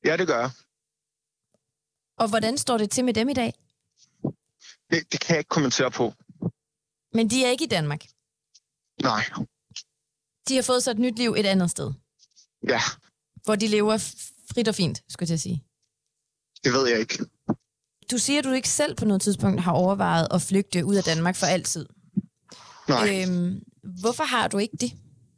Ja, 0.06 0.18
det 0.18 0.28
gør 0.28 0.40
jeg. 0.40 0.52
Og 2.18 2.30
hvordan 2.30 2.58
står 2.58 2.78
det 2.78 2.92
til 2.92 3.06
med 3.06 3.14
dem 3.14 3.30
i 3.30 3.34
dag? 3.34 3.54
Det, 4.90 5.12
det 5.12 5.20
kan 5.20 5.30
jeg 5.30 5.38
ikke 5.38 5.50
kommentere 5.50 5.92
på. 5.92 6.14
Men 7.14 7.30
de 7.30 7.46
er 7.46 7.50
ikke 7.50 7.64
i 7.66 7.68
Danmark. 7.68 8.06
Nej, 9.02 9.24
De 10.48 10.56
har 10.56 10.62
fået 10.64 10.84
sig 10.84 10.92
et 10.92 11.00
nyt 11.00 11.18
liv 11.18 11.32
et 11.38 11.46
andet 11.46 11.72
sted, 11.72 11.94
ja, 12.68 12.80
hvor 13.44 13.56
de 13.56 13.68
lever 13.68 13.98
frit 14.54 14.68
og 14.68 14.76
fint, 14.76 15.04
skulle 15.10 15.32
jeg 15.32 15.40
sige. 15.40 15.64
det 16.64 16.74
ved 16.74 16.88
jeg 16.90 17.00
ikke. 17.00 17.26
Du 18.12 18.18
siger, 18.18 18.40
at 18.40 18.46
du 18.46 18.52
ikke 18.52 18.70
selv 18.70 18.96
på 18.96 19.06
noget 19.06 19.22
tidspunkt 19.22 19.62
har 19.62 19.72
overvejet 19.72 20.28
at 20.32 20.42
flygte 20.42 20.86
ud 20.86 20.96
af 20.96 21.04
Danmark 21.04 21.36
for 21.36 21.46
altid. 21.46 21.86
Nej. 22.88 23.24
Øhm, 23.24 23.64
hvorfor 24.02 24.24
har 24.24 24.48
du 24.48 24.58
ikke 24.58 24.78
det? 24.78 24.92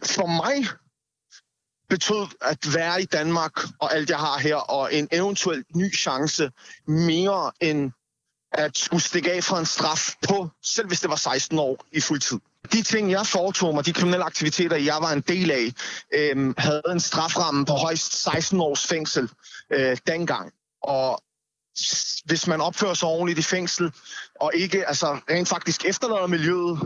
For 0.05 0.25
mig 0.27 0.67
betød 1.89 2.27
at 2.41 2.73
være 2.73 3.01
i 3.01 3.05
Danmark 3.05 3.59
og 3.79 3.95
alt 3.95 4.09
jeg 4.09 4.17
har 4.17 4.39
her, 4.39 4.55
og 4.55 4.93
en 4.93 5.07
eventuel 5.11 5.63
ny 5.75 5.95
chance, 5.95 6.51
mere 6.87 7.51
end 7.61 7.91
at 8.51 8.77
skulle 8.77 9.03
stikke 9.03 9.31
af 9.31 9.43
fra 9.43 9.59
en 9.59 9.65
straf 9.65 10.15
på, 10.27 10.49
selv 10.63 10.87
hvis 10.87 11.01
det 11.01 11.09
var 11.09 11.15
16 11.15 11.59
år 11.59 11.85
i 11.91 12.01
fuld 12.01 12.19
tid. 12.19 12.39
De 12.71 12.81
ting, 12.81 13.11
jeg 13.11 13.27
foretog 13.27 13.73
mig, 13.73 13.85
de 13.85 13.93
kriminelle 13.93 14.25
aktiviteter, 14.25 14.77
jeg 14.77 14.97
var 15.01 15.11
en 15.11 15.21
del 15.21 15.51
af, 15.51 15.73
øh, 16.13 16.53
havde 16.57 16.81
en 16.91 16.99
straframme 16.99 17.65
på 17.65 17.73
højst 17.73 18.23
16 18.23 18.59
års 18.59 18.87
fængsel 18.87 19.29
øh, 19.69 19.97
dengang. 20.07 20.51
Og 20.83 21.23
hvis 22.25 22.47
man 22.47 22.61
opfører 22.61 22.93
sig 22.93 23.07
ordentligt 23.07 23.39
i 23.39 23.41
fængsel, 23.41 23.91
og 24.41 24.51
ikke 24.55 24.87
altså, 24.87 25.17
rent 25.29 25.47
faktisk 25.47 25.85
efterlader 25.85 26.27
miljøet 26.27 26.79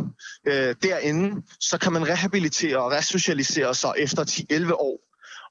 øh, 0.48 0.76
derinde, 0.84 1.42
så 1.60 1.78
kan 1.78 1.94
man 1.94 2.08
rehabilitere 2.08 2.78
og 2.78 2.92
resocialisere 2.92 3.76
sig 3.76 3.94
efter 3.98 4.24
10-11 4.52 4.74
år. 4.74 5.00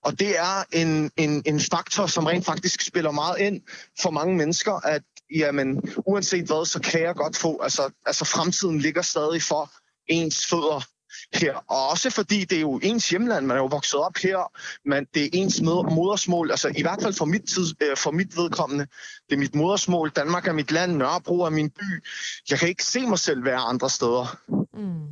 Og 0.04 0.18
det 0.18 0.38
er 0.38 0.64
en, 0.72 1.10
en, 1.16 1.42
en 1.46 1.60
faktor, 1.60 2.06
som 2.06 2.26
rent 2.26 2.44
faktisk 2.44 2.86
spiller 2.86 3.10
meget 3.10 3.38
ind 3.38 3.62
for 4.02 4.10
mange 4.10 4.36
mennesker, 4.36 4.86
at 4.86 5.02
jamen, 5.34 5.82
uanset 6.06 6.46
hvad, 6.46 6.66
så 6.66 6.80
kan 6.80 7.02
jeg 7.02 7.14
godt 7.14 7.36
få, 7.36 7.62
altså, 7.62 7.90
altså 8.06 8.24
fremtiden 8.24 8.78
ligger 8.78 9.02
stadig 9.02 9.42
for 9.42 9.70
ens 10.06 10.46
fødder 10.46 10.84
her. 11.34 11.64
Og 11.68 11.88
også 11.88 12.10
fordi 12.10 12.44
det 12.44 12.56
er 12.56 12.60
jo 12.60 12.80
ens 12.82 13.10
hjemland, 13.10 13.46
man 13.46 13.56
er 13.56 13.60
jo 13.60 13.66
vokset 13.66 14.00
op 14.00 14.16
her, 14.22 14.52
men 14.88 15.06
det 15.14 15.24
er 15.24 15.28
ens 15.32 15.60
modersmål, 15.60 16.50
altså 16.50 16.72
i 16.76 16.82
hvert 16.82 17.02
fald 17.02 17.14
for 17.14 17.24
mit, 17.24 17.42
tid, 17.42 17.82
øh, 17.82 17.96
for 17.96 18.10
mit 18.10 18.36
vedkommende, 18.36 18.86
det 19.28 19.34
er 19.34 19.38
mit 19.38 19.54
modersmål, 19.54 20.10
Danmark 20.16 20.46
er 20.46 20.52
mit 20.52 20.70
land, 20.70 20.96
Nørrebro 20.96 21.40
er 21.40 21.50
min 21.50 21.70
by. 21.70 22.04
Jeg 22.50 22.58
kan 22.58 22.68
ikke 22.68 22.84
se 22.84 23.00
mig 23.00 23.18
selv 23.18 23.44
være 23.44 23.58
andre 23.58 23.90
steder. 23.90 24.36
Mm. 24.74 25.06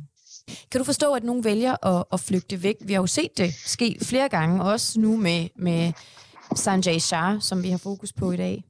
Kan 0.71 0.79
du 0.79 0.85
forstå, 0.85 1.13
at 1.13 1.23
nogen 1.23 1.43
vælger 1.43 1.85
at, 1.85 2.03
at 2.13 2.19
flygte 2.19 2.63
væk? 2.63 2.75
Vi 2.81 2.93
har 2.93 3.01
jo 3.01 3.07
set 3.07 3.37
det 3.37 3.53
ske 3.53 3.97
flere 4.01 4.29
gange, 4.29 4.63
også 4.63 4.99
nu 4.99 5.17
med, 5.17 5.49
med 5.55 5.93
Sanjay 6.55 6.97
Shah, 6.97 7.41
som 7.41 7.63
vi 7.63 7.69
har 7.69 7.77
fokus 7.77 8.13
på 8.13 8.31
i 8.31 8.37
dag. 8.37 8.63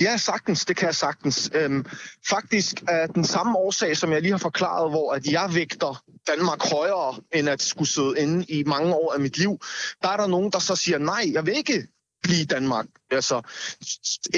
Ja, 0.00 0.16
sagtens. 0.16 0.64
Det 0.64 0.76
kan 0.76 0.86
jeg 0.86 0.94
sagtens. 0.94 1.50
Øhm, 1.54 1.86
faktisk 2.28 2.82
er 2.88 3.06
den 3.06 3.24
samme 3.24 3.58
årsag, 3.58 3.96
som 3.96 4.12
jeg 4.12 4.22
lige 4.22 4.32
har 4.32 4.38
forklaret, 4.38 4.90
hvor 4.90 5.12
at 5.12 5.26
jeg 5.26 5.50
vægter 5.54 6.04
Danmark 6.28 6.70
højere, 6.70 7.14
end 7.34 7.48
at 7.48 7.62
skulle 7.62 7.88
sidde 7.88 8.14
inde 8.18 8.44
i 8.44 8.64
mange 8.64 8.94
år 8.94 9.12
af 9.12 9.20
mit 9.20 9.38
liv. 9.38 9.58
Der 10.02 10.08
er 10.08 10.16
der 10.16 10.26
nogen, 10.26 10.52
der 10.52 10.58
så 10.58 10.76
siger, 10.76 10.98
nej, 10.98 11.30
jeg 11.32 11.46
vil 11.46 11.56
ikke 11.56 11.86
blive 12.22 12.40
i 12.40 12.44
Danmark. 12.44 12.86
Altså, 13.10 13.42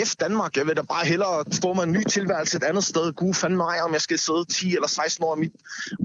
F 0.04 0.16
Danmark, 0.16 0.56
jeg 0.56 0.66
vil 0.66 0.76
da 0.76 0.82
bare 0.82 1.06
hellere 1.06 1.44
få 1.62 1.74
mig 1.74 1.82
en 1.82 1.92
ny 1.92 2.04
tilværelse 2.04 2.56
et 2.56 2.64
andet 2.64 2.84
sted. 2.84 3.12
Gud 3.12 3.34
fandme 3.34 3.56
mig, 3.56 3.82
om 3.82 3.92
jeg 3.92 4.00
skal 4.00 4.18
sidde 4.18 4.44
10 4.44 4.74
eller 4.74 4.88
16 4.88 5.24
år 5.24 5.32
af 5.32 5.38
mit 5.38 5.52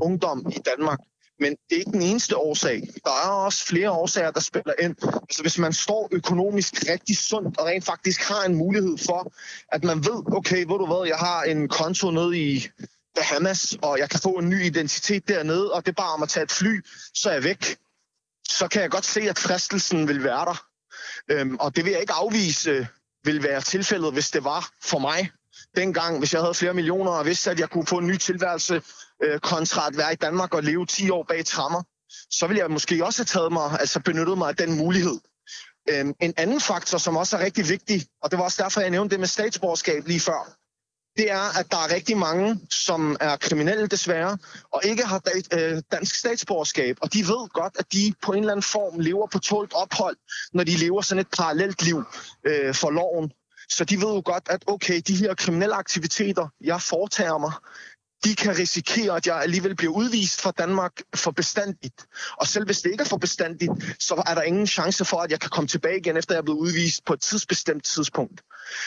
ungdom 0.01 0.45
i 0.51 0.59
Danmark. 0.65 0.99
Men 1.39 1.51
det 1.51 1.75
er 1.75 1.79
ikke 1.79 1.91
den 1.91 2.01
eneste 2.01 2.37
årsag. 2.37 2.81
Der 3.05 3.11
er 3.11 3.29
også 3.29 3.65
flere 3.65 3.91
årsager, 3.91 4.31
der 4.31 4.39
spiller 4.39 4.73
ind. 4.79 4.95
Altså 5.03 5.41
hvis 5.41 5.57
man 5.57 5.73
står 5.73 6.09
økonomisk 6.11 6.73
rigtig 6.89 7.17
sundt 7.17 7.57
og 7.57 7.65
rent 7.65 7.85
faktisk 7.85 8.21
har 8.21 8.43
en 8.43 8.55
mulighed 8.55 8.97
for, 8.97 9.33
at 9.71 9.83
man 9.83 10.05
ved, 10.05 10.35
okay, 10.35 10.57
ved 10.57 10.77
du 10.79 10.85
hvad, 10.85 11.07
jeg 11.07 11.17
har 11.17 11.43
en 11.43 11.67
konto 11.67 12.11
nede 12.11 12.39
i 12.39 12.67
Bahamas, 13.15 13.77
og 13.81 13.99
jeg 13.99 14.09
kan 14.09 14.19
få 14.19 14.29
en 14.29 14.49
ny 14.49 14.65
identitet 14.65 15.27
dernede, 15.27 15.71
og 15.73 15.85
det 15.85 15.91
er 15.91 16.01
bare 16.03 16.13
om 16.13 16.23
at 16.23 16.29
tage 16.29 16.43
et 16.43 16.51
fly, 16.51 16.85
så 17.13 17.29
er 17.29 17.33
jeg 17.33 17.43
væk. 17.43 17.77
Så 18.49 18.67
kan 18.67 18.81
jeg 18.81 18.91
godt 18.91 19.05
se, 19.05 19.21
at 19.21 19.39
fristelsen 19.39 20.07
vil 20.07 20.23
være 20.23 20.45
der. 20.45 20.65
Øhm, 21.29 21.55
og 21.55 21.75
det 21.75 21.85
vil 21.85 21.91
jeg 21.91 22.01
ikke 22.01 22.13
afvise 22.13 22.69
øh, 22.69 22.85
vil 23.23 23.43
være 23.43 23.61
tilfældet, 23.61 24.13
hvis 24.13 24.31
det 24.31 24.43
var 24.43 24.69
for 24.83 24.99
mig 24.99 25.31
dengang, 25.75 26.19
hvis 26.19 26.33
jeg 26.33 26.41
havde 26.41 26.53
flere 26.53 26.73
millioner 26.73 27.11
og 27.11 27.25
vidste, 27.25 27.51
at 27.51 27.59
jeg 27.59 27.69
kunne 27.69 27.87
få 27.87 27.97
en 27.97 28.07
ny 28.07 28.17
tilværelse 28.17 28.81
øh, 29.23 29.39
kontra 29.39 29.87
at 29.87 29.97
være 29.97 30.13
i 30.13 30.15
Danmark 30.15 30.53
og 30.53 30.63
leve 30.63 30.85
10 30.85 31.09
år 31.09 31.23
bag 31.23 31.45
trammer, 31.45 31.83
så 32.29 32.47
ville 32.47 32.61
jeg 32.61 32.71
måske 32.71 33.05
også 33.05 33.19
have 33.19 33.25
taget 33.25 33.51
mig, 33.51 33.79
altså 33.79 33.99
benyttet 33.99 34.37
mig 34.37 34.49
af 34.49 34.55
den 34.55 34.77
mulighed. 34.77 35.19
Øhm, 35.89 36.13
en 36.21 36.33
anden 36.37 36.61
faktor, 36.61 36.97
som 36.97 37.17
også 37.17 37.37
er 37.37 37.43
rigtig 37.43 37.69
vigtig, 37.69 38.05
og 38.23 38.31
det 38.31 38.39
var 38.39 38.45
også 38.45 38.63
derfor, 38.63 38.81
jeg 38.81 38.89
nævnte 38.89 39.13
det 39.13 39.19
med 39.19 39.27
statsborgerskab 39.27 40.07
lige 40.07 40.19
før, 40.19 40.55
det 41.17 41.31
er, 41.31 41.59
at 41.59 41.71
der 41.71 41.77
er 41.77 41.93
rigtig 41.93 42.17
mange, 42.17 42.59
som 42.69 43.17
er 43.19 43.35
kriminelle 43.37 43.87
desværre, 43.87 44.37
og 44.71 44.81
ikke 44.83 45.05
har 45.05 45.21
øh, 45.53 45.81
dansk 45.91 46.15
statsborgerskab, 46.15 46.97
og 47.01 47.13
de 47.13 47.19
ved 47.19 47.49
godt, 47.49 47.73
at 47.79 47.93
de 47.93 48.13
på 48.21 48.31
en 48.31 48.39
eller 48.39 48.51
anden 48.51 48.63
form 48.63 48.99
lever 48.99 49.27
på 49.27 49.39
tålt 49.39 49.73
ophold, 49.73 50.17
når 50.53 50.63
de 50.63 50.71
lever 50.71 51.01
sådan 51.01 51.21
et 51.21 51.27
parallelt 51.37 51.81
liv 51.81 52.03
øh, 52.43 52.75
for 52.75 52.89
loven. 52.89 53.31
Så 53.69 53.85
de 53.85 53.95
ved 53.95 54.13
jo 54.13 54.21
godt, 54.25 54.47
at 54.49 54.63
okay, 54.67 55.01
de 55.07 55.15
her 55.15 55.33
kriminelle 55.35 55.75
aktiviteter, 55.75 56.47
jeg 56.61 56.81
foretager 56.81 57.37
mig, 57.37 57.51
de 58.25 58.35
kan 58.35 58.57
risikere, 58.57 59.15
at 59.15 59.27
jeg 59.27 59.41
alligevel 59.41 59.75
bliver 59.75 59.93
udvist 59.93 60.41
fra 60.41 60.51
Danmark 60.51 61.01
for 61.15 61.31
bestandigt. 61.31 62.05
Og 62.37 62.47
selv 62.47 62.65
hvis 62.65 62.81
det 62.81 62.91
ikke 62.91 63.01
er 63.01 63.07
for 63.07 63.17
bestandigt, 63.17 63.71
så 63.99 64.23
er 64.27 64.35
der 64.35 64.41
ingen 64.41 64.67
chance 64.67 65.05
for, 65.05 65.17
at 65.17 65.31
jeg 65.31 65.39
kan 65.39 65.49
komme 65.49 65.67
tilbage 65.67 65.97
igen, 65.97 66.17
efter 66.17 66.35
jeg 66.35 66.39
er 66.39 66.43
blevet 66.43 66.59
udvist 66.59 67.05
på 67.05 67.13
et 67.13 67.21
tidsbestemt 67.21 67.83
tidspunkt. 67.83 68.41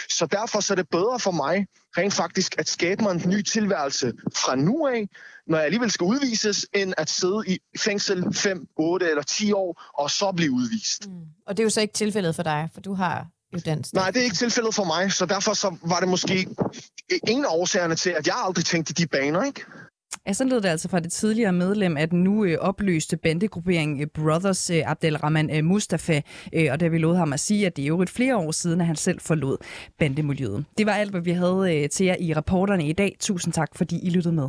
Så 0.09 0.27
derfor 0.27 0.61
så 0.61 0.74
er 0.74 0.77
det 0.77 0.88
bedre 0.90 1.20
for 1.20 1.31
mig 1.31 1.66
rent 1.98 2.14
faktisk 2.14 2.59
at 2.59 2.68
skabe 2.68 3.03
mig 3.03 3.12
en 3.12 3.22
ny 3.27 3.42
tilværelse 3.42 4.12
fra 4.37 4.55
nu 4.57 4.87
af, 4.87 5.09
når 5.46 5.57
jeg 5.57 5.64
alligevel 5.64 5.90
skal 5.90 6.05
udvises, 6.05 6.66
end 6.74 6.94
at 6.96 7.11
sidde 7.11 7.42
i 7.46 7.59
fængsel 7.79 8.35
5, 8.35 8.66
8 8.77 9.11
eller 9.11 9.22
10 9.22 9.53
år 9.53 9.83
og 9.98 10.11
så 10.11 10.33
blive 10.33 10.53
udvist. 10.53 11.09
Mm. 11.09 11.14
Og 11.46 11.57
det 11.57 11.62
er 11.62 11.64
jo 11.64 11.70
så 11.70 11.81
ikke 11.81 11.94
tilfældet 11.94 12.35
for 12.35 12.42
dig, 12.42 12.68
for 12.74 12.81
du 12.81 12.94
har 12.94 13.27
jo 13.54 13.58
dansk. 13.66 13.94
Nej, 13.94 14.11
det 14.11 14.20
er 14.20 14.24
ikke 14.24 14.37
tilfældet 14.37 14.74
for 14.74 14.84
mig, 14.84 15.12
så 15.12 15.26
derfor 15.26 15.52
så 15.54 15.76
var 15.82 16.00
det 16.00 16.08
måske 16.08 16.48
en 17.28 17.44
af 17.44 17.48
årsagerne 17.48 17.94
til, 17.94 18.11
at 18.11 18.26
jeg 18.26 18.34
aldrig 18.46 18.64
tænkte 18.64 18.94
de 18.94 19.06
baner, 19.06 19.42
ikke? 19.42 19.64
Ja, 20.26 20.32
så 20.32 20.44
lød 20.44 20.61
det 20.61 20.68
altså 20.68 20.88
fra 20.88 21.00
det 21.00 21.12
tidligere 21.12 21.52
medlem 21.52 21.96
af 21.96 22.11
den 22.11 22.24
nu 22.24 22.44
øh, 22.44 22.58
opløste 22.58 23.16
bandegruppering 23.16 24.00
øh, 24.00 24.06
Brothers 24.06 24.70
øh, 24.70 24.82
Abdelrahman 24.87 25.56
øh, 25.56 25.64
Mustafa, 25.64 26.20
øh, 26.52 26.68
og 26.70 26.80
der 26.80 26.88
vi 26.88 26.98
lod 26.98 27.16
ham 27.16 27.32
at 27.32 27.40
sige, 27.40 27.66
at 27.66 27.76
det 27.76 27.82
er 27.82 27.87
jo 27.87 28.02
et 28.02 28.11
flere 28.11 28.37
år 28.37 28.50
siden, 28.50 28.80
at 28.80 28.87
han 28.87 28.96
selv 28.96 29.20
forlod 29.20 29.56
bandemiljøet. 29.98 30.64
Det 30.78 30.87
var 30.87 30.92
alt, 30.92 31.11
hvad 31.11 31.20
vi 31.20 31.30
havde 31.32 31.76
øh, 31.76 31.88
til 31.88 32.06
jer 32.06 32.16
i 32.20 32.34
rapporterne 32.34 32.88
i 32.88 32.92
dag. 32.92 33.16
Tusind 33.20 33.52
tak, 33.52 33.68
fordi 33.76 33.98
I 34.06 34.11
lyttede 34.11 34.34
med. 34.34 34.48